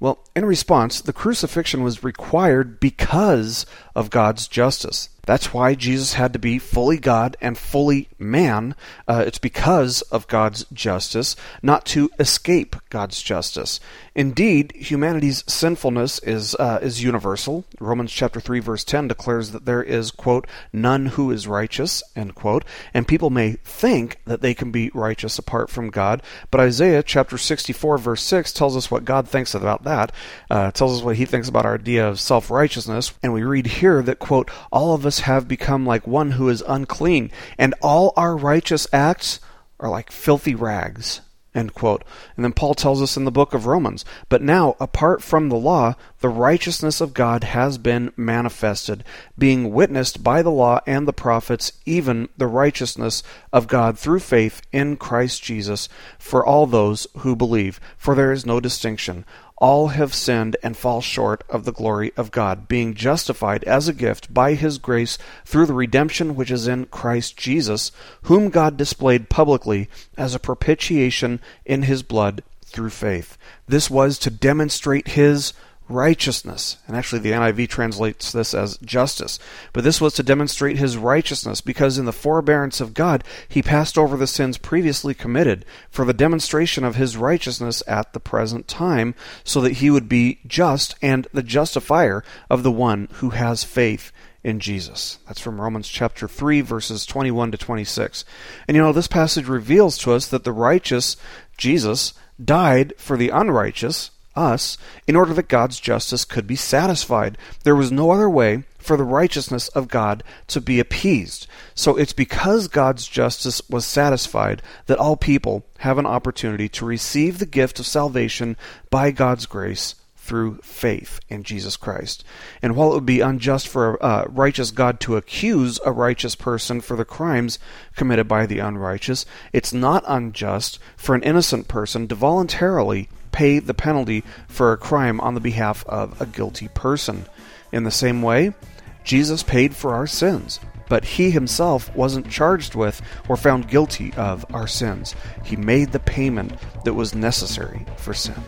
Well, 0.00 0.24
in 0.34 0.44
response, 0.44 1.00
the 1.00 1.12
crucifixion 1.12 1.82
was 1.82 2.04
required 2.04 2.80
because 2.80 3.66
of 3.94 4.10
God's 4.10 4.48
justice. 4.48 5.08
That's 5.26 5.52
why 5.52 5.74
Jesus 5.74 6.14
had 6.14 6.32
to 6.32 6.38
be 6.38 6.58
fully 6.58 6.98
God 6.98 7.36
and 7.40 7.56
fully 7.56 8.08
man. 8.18 8.74
Uh, 9.08 9.24
it's 9.26 9.38
because 9.38 10.02
of 10.02 10.28
God's 10.28 10.64
justice, 10.72 11.36
not 11.62 11.84
to 11.86 12.10
escape 12.18 12.76
God's 12.90 13.22
justice. 13.22 13.80
Indeed, 14.14 14.72
humanity's 14.76 15.42
sinfulness 15.46 16.20
is 16.20 16.54
uh, 16.56 16.78
is 16.80 17.02
universal. 17.02 17.64
Romans 17.80 18.12
chapter 18.12 18.40
three 18.40 18.60
verse 18.60 18.84
ten 18.84 19.08
declares 19.08 19.50
that 19.50 19.64
there 19.64 19.82
is 19.82 20.10
quote 20.10 20.46
none 20.72 21.06
who 21.06 21.30
is 21.30 21.48
righteous 21.48 22.02
end 22.14 22.34
quote, 22.34 22.64
and 22.92 23.08
people 23.08 23.30
may 23.30 23.52
think 23.64 24.20
that 24.24 24.40
they 24.40 24.54
can 24.54 24.70
be 24.70 24.90
righteous 24.94 25.38
apart 25.38 25.68
from 25.68 25.90
God, 25.90 26.22
but 26.50 26.60
Isaiah 26.60 27.02
chapter 27.02 27.36
sixty 27.36 27.72
four 27.72 27.98
verse 27.98 28.22
six 28.22 28.52
tells 28.52 28.76
us 28.76 28.90
what 28.90 29.04
God 29.04 29.28
thinks 29.28 29.54
about 29.54 29.82
that. 29.84 30.12
Uh, 30.48 30.70
tells 30.70 30.96
us 30.98 31.04
what 31.04 31.16
He 31.16 31.24
thinks 31.24 31.48
about 31.48 31.66
our 31.66 31.74
idea 31.74 32.08
of 32.08 32.20
self 32.20 32.50
righteousness, 32.50 33.12
and 33.22 33.32
we 33.32 33.42
read 33.42 33.66
here 33.66 34.00
that 34.02 34.20
quote 34.20 34.48
all 34.70 34.94
of 34.94 35.04
us 35.04 35.13
us 35.14 35.20
have 35.20 35.46
become 35.46 35.86
like 35.86 36.08
one 36.08 36.32
who 36.32 36.48
is 36.48 36.64
unclean, 36.66 37.30
and 37.56 37.72
all 37.80 38.12
our 38.16 38.36
righteous 38.36 38.88
acts 38.92 39.38
are 39.78 39.88
like 39.88 40.10
filthy 40.10 40.56
rags. 40.56 41.20
End 41.54 41.72
quote. 41.72 42.02
And 42.34 42.44
then 42.44 42.52
Paul 42.52 42.74
tells 42.74 43.00
us 43.00 43.16
in 43.16 43.24
the 43.24 43.30
book 43.30 43.54
of 43.54 43.64
Romans, 43.64 44.04
but 44.28 44.42
now, 44.42 44.74
apart 44.80 45.22
from 45.22 45.48
the 45.48 45.56
law, 45.56 45.94
the 46.18 46.28
righteousness 46.28 47.00
of 47.00 47.14
God 47.14 47.44
has 47.44 47.78
been 47.78 48.12
manifested, 48.16 49.04
being 49.38 49.72
witnessed 49.72 50.24
by 50.24 50.42
the 50.42 50.50
law 50.50 50.80
and 50.84 51.06
the 51.06 51.12
prophets, 51.12 51.70
even 51.86 52.28
the 52.36 52.48
righteousness 52.48 53.22
of 53.52 53.68
God 53.68 53.96
through 53.96 54.18
faith 54.18 54.62
in 54.72 54.96
Christ 54.96 55.44
Jesus 55.44 55.88
for 56.18 56.44
all 56.44 56.66
those 56.66 57.06
who 57.18 57.36
believe. 57.36 57.78
For 57.96 58.16
there 58.16 58.32
is 58.32 58.44
no 58.44 58.58
distinction. 58.58 59.24
All 59.58 59.88
have 59.88 60.14
sinned 60.14 60.56
and 60.62 60.76
fall 60.76 61.00
short 61.00 61.44
of 61.48 61.64
the 61.64 61.72
glory 61.72 62.12
of 62.16 62.32
God, 62.32 62.66
being 62.66 62.94
justified 62.94 63.62
as 63.64 63.86
a 63.86 63.92
gift 63.92 64.34
by 64.34 64.54
His 64.54 64.78
grace 64.78 65.16
through 65.44 65.66
the 65.66 65.74
redemption 65.74 66.34
which 66.34 66.50
is 66.50 66.66
in 66.66 66.86
Christ 66.86 67.36
Jesus, 67.36 67.92
whom 68.22 68.50
God 68.50 68.76
displayed 68.76 69.30
publicly 69.30 69.88
as 70.16 70.34
a 70.34 70.40
propitiation 70.40 71.40
in 71.64 71.82
His 71.82 72.02
blood 72.02 72.42
through 72.64 72.90
faith. 72.90 73.38
This 73.68 73.88
was 73.88 74.18
to 74.18 74.30
demonstrate 74.30 75.08
His 75.08 75.52
righteousness. 75.88 76.78
And 76.86 76.96
actually, 76.96 77.20
the 77.20 77.32
NIV 77.32 77.68
translates 77.68 78.32
this 78.32 78.54
as 78.54 78.78
justice. 78.78 79.38
But 79.72 79.84
this 79.84 80.00
was 80.00 80.14
to 80.14 80.22
demonstrate 80.22 80.78
his 80.78 80.96
righteousness, 80.96 81.60
because 81.60 81.98
in 81.98 82.04
the 82.04 82.12
forbearance 82.12 82.80
of 82.80 82.94
God, 82.94 83.22
he 83.48 83.62
passed 83.62 83.98
over 83.98 84.16
the 84.16 84.26
sins 84.26 84.56
previously 84.56 85.14
committed 85.14 85.64
for 85.90 86.04
the 86.04 86.12
demonstration 86.12 86.84
of 86.84 86.96
his 86.96 87.16
righteousness 87.16 87.82
at 87.86 88.12
the 88.12 88.20
present 88.20 88.66
time, 88.66 89.14
so 89.44 89.60
that 89.60 89.74
he 89.74 89.90
would 89.90 90.08
be 90.08 90.40
just 90.46 90.94
and 91.02 91.26
the 91.32 91.42
justifier 91.42 92.24
of 92.48 92.62
the 92.62 92.72
one 92.72 93.08
who 93.14 93.30
has 93.30 93.64
faith 93.64 94.10
in 94.42 94.60
Jesus. 94.60 95.18
That's 95.26 95.40
from 95.40 95.60
Romans 95.60 95.88
chapter 95.88 96.28
3, 96.28 96.60
verses 96.60 97.06
21 97.06 97.52
to 97.52 97.58
26. 97.58 98.24
And 98.68 98.76
you 98.76 98.82
know, 98.82 98.92
this 98.92 99.08
passage 99.08 99.48
reveals 99.48 99.96
to 99.98 100.12
us 100.12 100.28
that 100.28 100.44
the 100.44 100.52
righteous, 100.52 101.16
Jesus, 101.56 102.12
died 102.42 102.92
for 102.98 103.16
the 103.16 103.30
unrighteous 103.30 104.10
us, 104.36 104.76
in 105.06 105.16
order 105.16 105.34
that 105.34 105.48
God's 105.48 105.80
justice 105.80 106.24
could 106.24 106.46
be 106.46 106.56
satisfied. 106.56 107.38
There 107.62 107.76
was 107.76 107.92
no 107.92 108.10
other 108.10 108.28
way 108.28 108.64
for 108.78 108.96
the 108.96 109.04
righteousness 109.04 109.68
of 109.68 109.88
God 109.88 110.22
to 110.48 110.60
be 110.60 110.78
appeased. 110.78 111.46
So 111.74 111.96
it's 111.96 112.12
because 112.12 112.68
God's 112.68 113.06
justice 113.06 113.62
was 113.70 113.86
satisfied 113.86 114.60
that 114.86 114.98
all 114.98 115.16
people 115.16 115.64
have 115.78 115.96
an 115.98 116.06
opportunity 116.06 116.68
to 116.70 116.84
receive 116.84 117.38
the 117.38 117.46
gift 117.46 117.80
of 117.80 117.86
salvation 117.86 118.56
by 118.90 119.10
God's 119.10 119.46
grace 119.46 119.94
through 120.16 120.58
faith 120.62 121.20
in 121.28 121.42
Jesus 121.42 121.76
Christ. 121.76 122.24
And 122.62 122.74
while 122.74 122.92
it 122.92 122.94
would 122.94 123.06
be 123.06 123.20
unjust 123.20 123.68
for 123.68 123.96
a 123.96 124.26
righteous 124.28 124.70
God 124.70 124.98
to 125.00 125.16
accuse 125.16 125.78
a 125.84 125.92
righteous 125.92 126.34
person 126.34 126.80
for 126.80 126.96
the 126.96 127.04
crimes 127.04 127.58
committed 127.94 128.26
by 128.26 128.46
the 128.46 128.58
unrighteous, 128.58 129.26
it's 129.52 129.74
not 129.74 130.02
unjust 130.06 130.78
for 130.96 131.14
an 131.14 131.22
innocent 131.22 131.68
person 131.68 132.08
to 132.08 132.14
voluntarily 132.14 133.08
pay 133.34 133.58
the 133.58 133.74
penalty 133.74 134.22
for 134.46 134.72
a 134.72 134.78
crime 134.78 135.20
on 135.20 135.34
the 135.34 135.40
behalf 135.40 135.84
of 135.88 136.20
a 136.20 136.26
guilty 136.26 136.68
person. 136.68 137.26
In 137.72 137.82
the 137.82 137.90
same 137.90 138.22
way, 138.22 138.54
Jesus 139.02 139.42
paid 139.42 139.74
for 139.74 139.92
our 139.92 140.06
sins, 140.06 140.60
but 140.88 141.04
he 141.04 141.30
himself 141.30 141.94
wasn't 141.96 142.30
charged 142.30 142.76
with 142.76 143.02
or 143.28 143.36
found 143.36 143.68
guilty 143.68 144.14
of 144.14 144.46
our 144.54 144.68
sins. 144.68 145.16
He 145.44 145.56
made 145.56 145.90
the 145.90 145.98
payment 145.98 146.52
that 146.84 146.94
was 146.94 147.14
necessary 147.14 147.84
for 147.96 148.14
sin. 148.14 148.40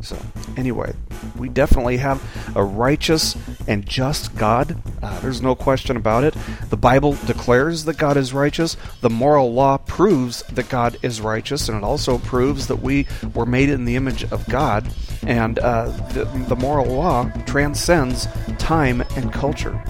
So, 0.00 0.18
anyway, 0.56 0.94
we 1.36 1.50
definitely 1.50 1.98
have 1.98 2.20
a 2.56 2.64
righteous 2.64 3.36
and 3.66 3.86
just 3.86 4.34
God. 4.36 4.76
Uh, 5.02 5.18
there's 5.20 5.42
no 5.42 5.54
question 5.54 5.96
about 5.96 6.24
it. 6.24 6.34
The 6.70 6.76
Bible 6.76 7.16
declares 7.26 7.84
that 7.84 7.98
God 7.98 8.16
is 8.16 8.32
righteous. 8.32 8.76
The 9.00 9.10
moral 9.10 9.52
law 9.52 9.78
proves 9.78 10.42
that 10.44 10.68
God 10.68 10.98
is 11.02 11.20
righteous, 11.20 11.68
and 11.68 11.78
it 11.78 11.84
also 11.84 12.18
proves 12.18 12.66
that 12.68 12.76
we 12.76 13.06
were 13.34 13.46
made 13.46 13.68
in 13.68 13.84
the 13.84 13.96
image 13.96 14.24
of 14.24 14.46
God. 14.48 14.92
And 15.22 15.58
uh, 15.58 15.86
the, 16.12 16.24
the 16.48 16.56
moral 16.56 16.86
law 16.94 17.30
transcends 17.46 18.26
time 18.58 19.02
and 19.16 19.32
culture. 19.32 19.82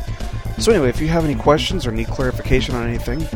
So, 0.58 0.70
anyway, 0.70 0.90
if 0.90 1.00
you 1.00 1.08
have 1.08 1.24
any 1.24 1.35
questions 1.35 1.87
or 1.87 1.92
need 1.92 2.08
clarification 2.08 2.74
on 2.74 2.87
anything, 2.87 3.26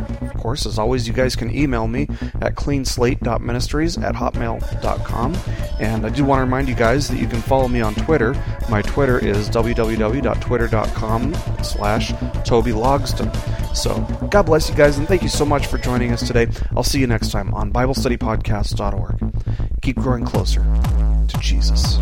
course, 0.47 0.65
as 0.65 0.79
always, 0.79 1.09
you 1.09 1.13
guys 1.13 1.35
can 1.35 1.53
email 1.53 1.89
me 1.89 2.07
at 2.41 2.55
cleanslate.ministries 2.55 3.99
at 3.99 4.15
hotmail.com. 4.15 5.37
And 5.81 6.07
I 6.07 6.09
do 6.09 6.25
want 6.25 6.39
to 6.39 6.45
remind 6.45 6.69
you 6.69 6.77
guys 6.77 7.09
that 7.09 7.19
you 7.19 7.27
can 7.27 7.41
follow 7.41 7.67
me 7.67 7.81
on 7.81 7.97
Twitter. 7.97 8.33
My 8.71 8.81
Twitter 8.81 9.19
is 9.19 9.51
www.twitter.com 9.51 11.35
slash 11.65 12.13
Toby 12.45 12.71
Logsdon. 12.71 13.77
So, 13.77 14.01
God 14.31 14.45
bless 14.45 14.71
you 14.71 14.77
guys, 14.77 14.99
and 14.99 15.09
thank 15.09 15.23
you 15.23 15.29
so 15.29 15.45
much 15.45 15.67
for 15.67 15.79
joining 15.79 16.13
us 16.13 16.25
today. 16.25 16.47
I'll 16.77 16.85
see 16.85 17.01
you 17.01 17.09
next 17.09 17.33
time 17.33 17.53
on 17.53 17.73
BibleStudyPodcast.org. 17.73 19.81
Keep 19.83 19.97
growing 19.97 20.25
closer 20.25 20.61
to 20.61 21.39
Jesus. 21.41 21.99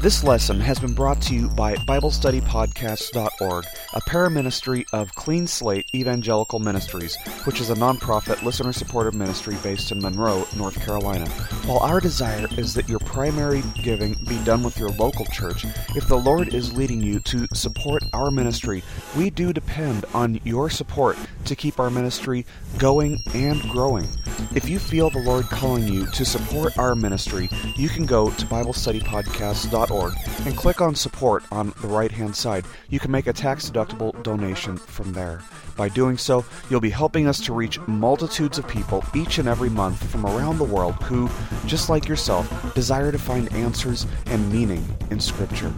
This 0.00 0.22
lesson 0.22 0.60
has 0.60 0.78
been 0.78 0.94
brought 0.94 1.20
to 1.22 1.34
you 1.34 1.48
by 1.48 1.74
BibleStudyPodcasts.org, 1.74 3.64
a 3.94 4.00
paraministry 4.02 4.84
of 4.92 5.12
Clean 5.16 5.44
Slate 5.44 5.92
Evangelical 5.92 6.60
Ministries, 6.60 7.16
which 7.42 7.60
is 7.60 7.70
a 7.70 7.74
nonprofit, 7.74 8.40
listener 8.44 8.72
supported 8.72 9.16
ministry 9.16 9.56
based 9.64 9.90
in 9.90 10.00
Monroe, 10.00 10.46
North 10.56 10.80
Carolina. 10.80 11.28
While 11.66 11.80
our 11.80 11.98
desire 11.98 12.46
is 12.56 12.74
that 12.74 12.88
your 12.88 13.00
primary 13.00 13.64
giving 13.82 14.14
be 14.28 14.38
done 14.44 14.62
with 14.62 14.78
your 14.78 14.90
local 14.90 15.24
church, 15.26 15.64
if 15.96 16.06
the 16.06 16.14
Lord 16.16 16.54
is 16.54 16.72
leading 16.72 17.02
you 17.02 17.18
to 17.20 17.48
support 17.52 18.04
our 18.12 18.30
ministry, 18.30 18.84
we 19.16 19.30
do 19.30 19.52
depend 19.52 20.04
on 20.14 20.40
your 20.44 20.70
support 20.70 21.18
to 21.46 21.56
keep 21.56 21.80
our 21.80 21.90
ministry 21.90 22.46
going 22.78 23.18
and 23.34 23.60
growing. 23.62 24.06
If 24.54 24.68
you 24.68 24.78
feel 24.78 25.10
the 25.10 25.18
Lord 25.18 25.46
calling 25.46 25.88
you 25.88 26.06
to 26.06 26.24
support 26.24 26.78
our 26.78 26.94
ministry, 26.94 27.48
you 27.74 27.88
can 27.88 28.06
go 28.06 28.30
to 28.30 28.46
BibleStudyPodcasts.org 28.46 29.87
and 29.90 30.56
click 30.56 30.80
on 30.80 30.94
support 30.94 31.42
on 31.50 31.72
the 31.80 31.88
right 31.88 32.12
hand 32.12 32.36
side. 32.36 32.64
You 32.90 33.00
can 33.00 33.10
make 33.10 33.26
a 33.26 33.32
tax 33.32 33.70
deductible 33.70 34.22
donation 34.22 34.76
from 34.76 35.12
there. 35.12 35.40
By 35.76 35.88
doing 35.88 36.18
so, 36.18 36.44
you'll 36.68 36.80
be 36.80 36.90
helping 36.90 37.26
us 37.26 37.40
to 37.46 37.54
reach 37.54 37.80
multitudes 37.86 38.58
of 38.58 38.68
people 38.68 39.04
each 39.14 39.38
and 39.38 39.48
every 39.48 39.70
month 39.70 40.10
from 40.10 40.26
around 40.26 40.58
the 40.58 40.64
world 40.64 40.94
who, 41.04 41.30
just 41.66 41.88
like 41.88 42.08
yourself, 42.08 42.74
desire 42.74 43.12
to 43.12 43.18
find 43.18 43.52
answers 43.52 44.06
and 44.26 44.52
meaning 44.52 44.84
in 45.10 45.20
Scripture. 45.20 45.72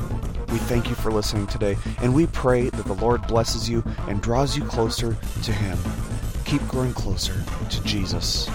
We 0.50 0.58
thank 0.58 0.88
you 0.88 0.94
for 0.94 1.12
listening 1.12 1.46
today, 1.46 1.76
and 2.02 2.14
we 2.14 2.26
pray 2.26 2.70
that 2.70 2.86
the 2.86 2.94
Lord 2.94 3.26
blesses 3.26 3.68
you 3.68 3.84
and 4.08 4.20
draws 4.20 4.56
you 4.56 4.64
closer 4.64 5.16
to 5.44 5.52
Him. 5.52 5.78
Keep 6.44 6.66
growing 6.66 6.94
closer 6.94 7.34
to 7.68 7.84
Jesus. 7.84 8.48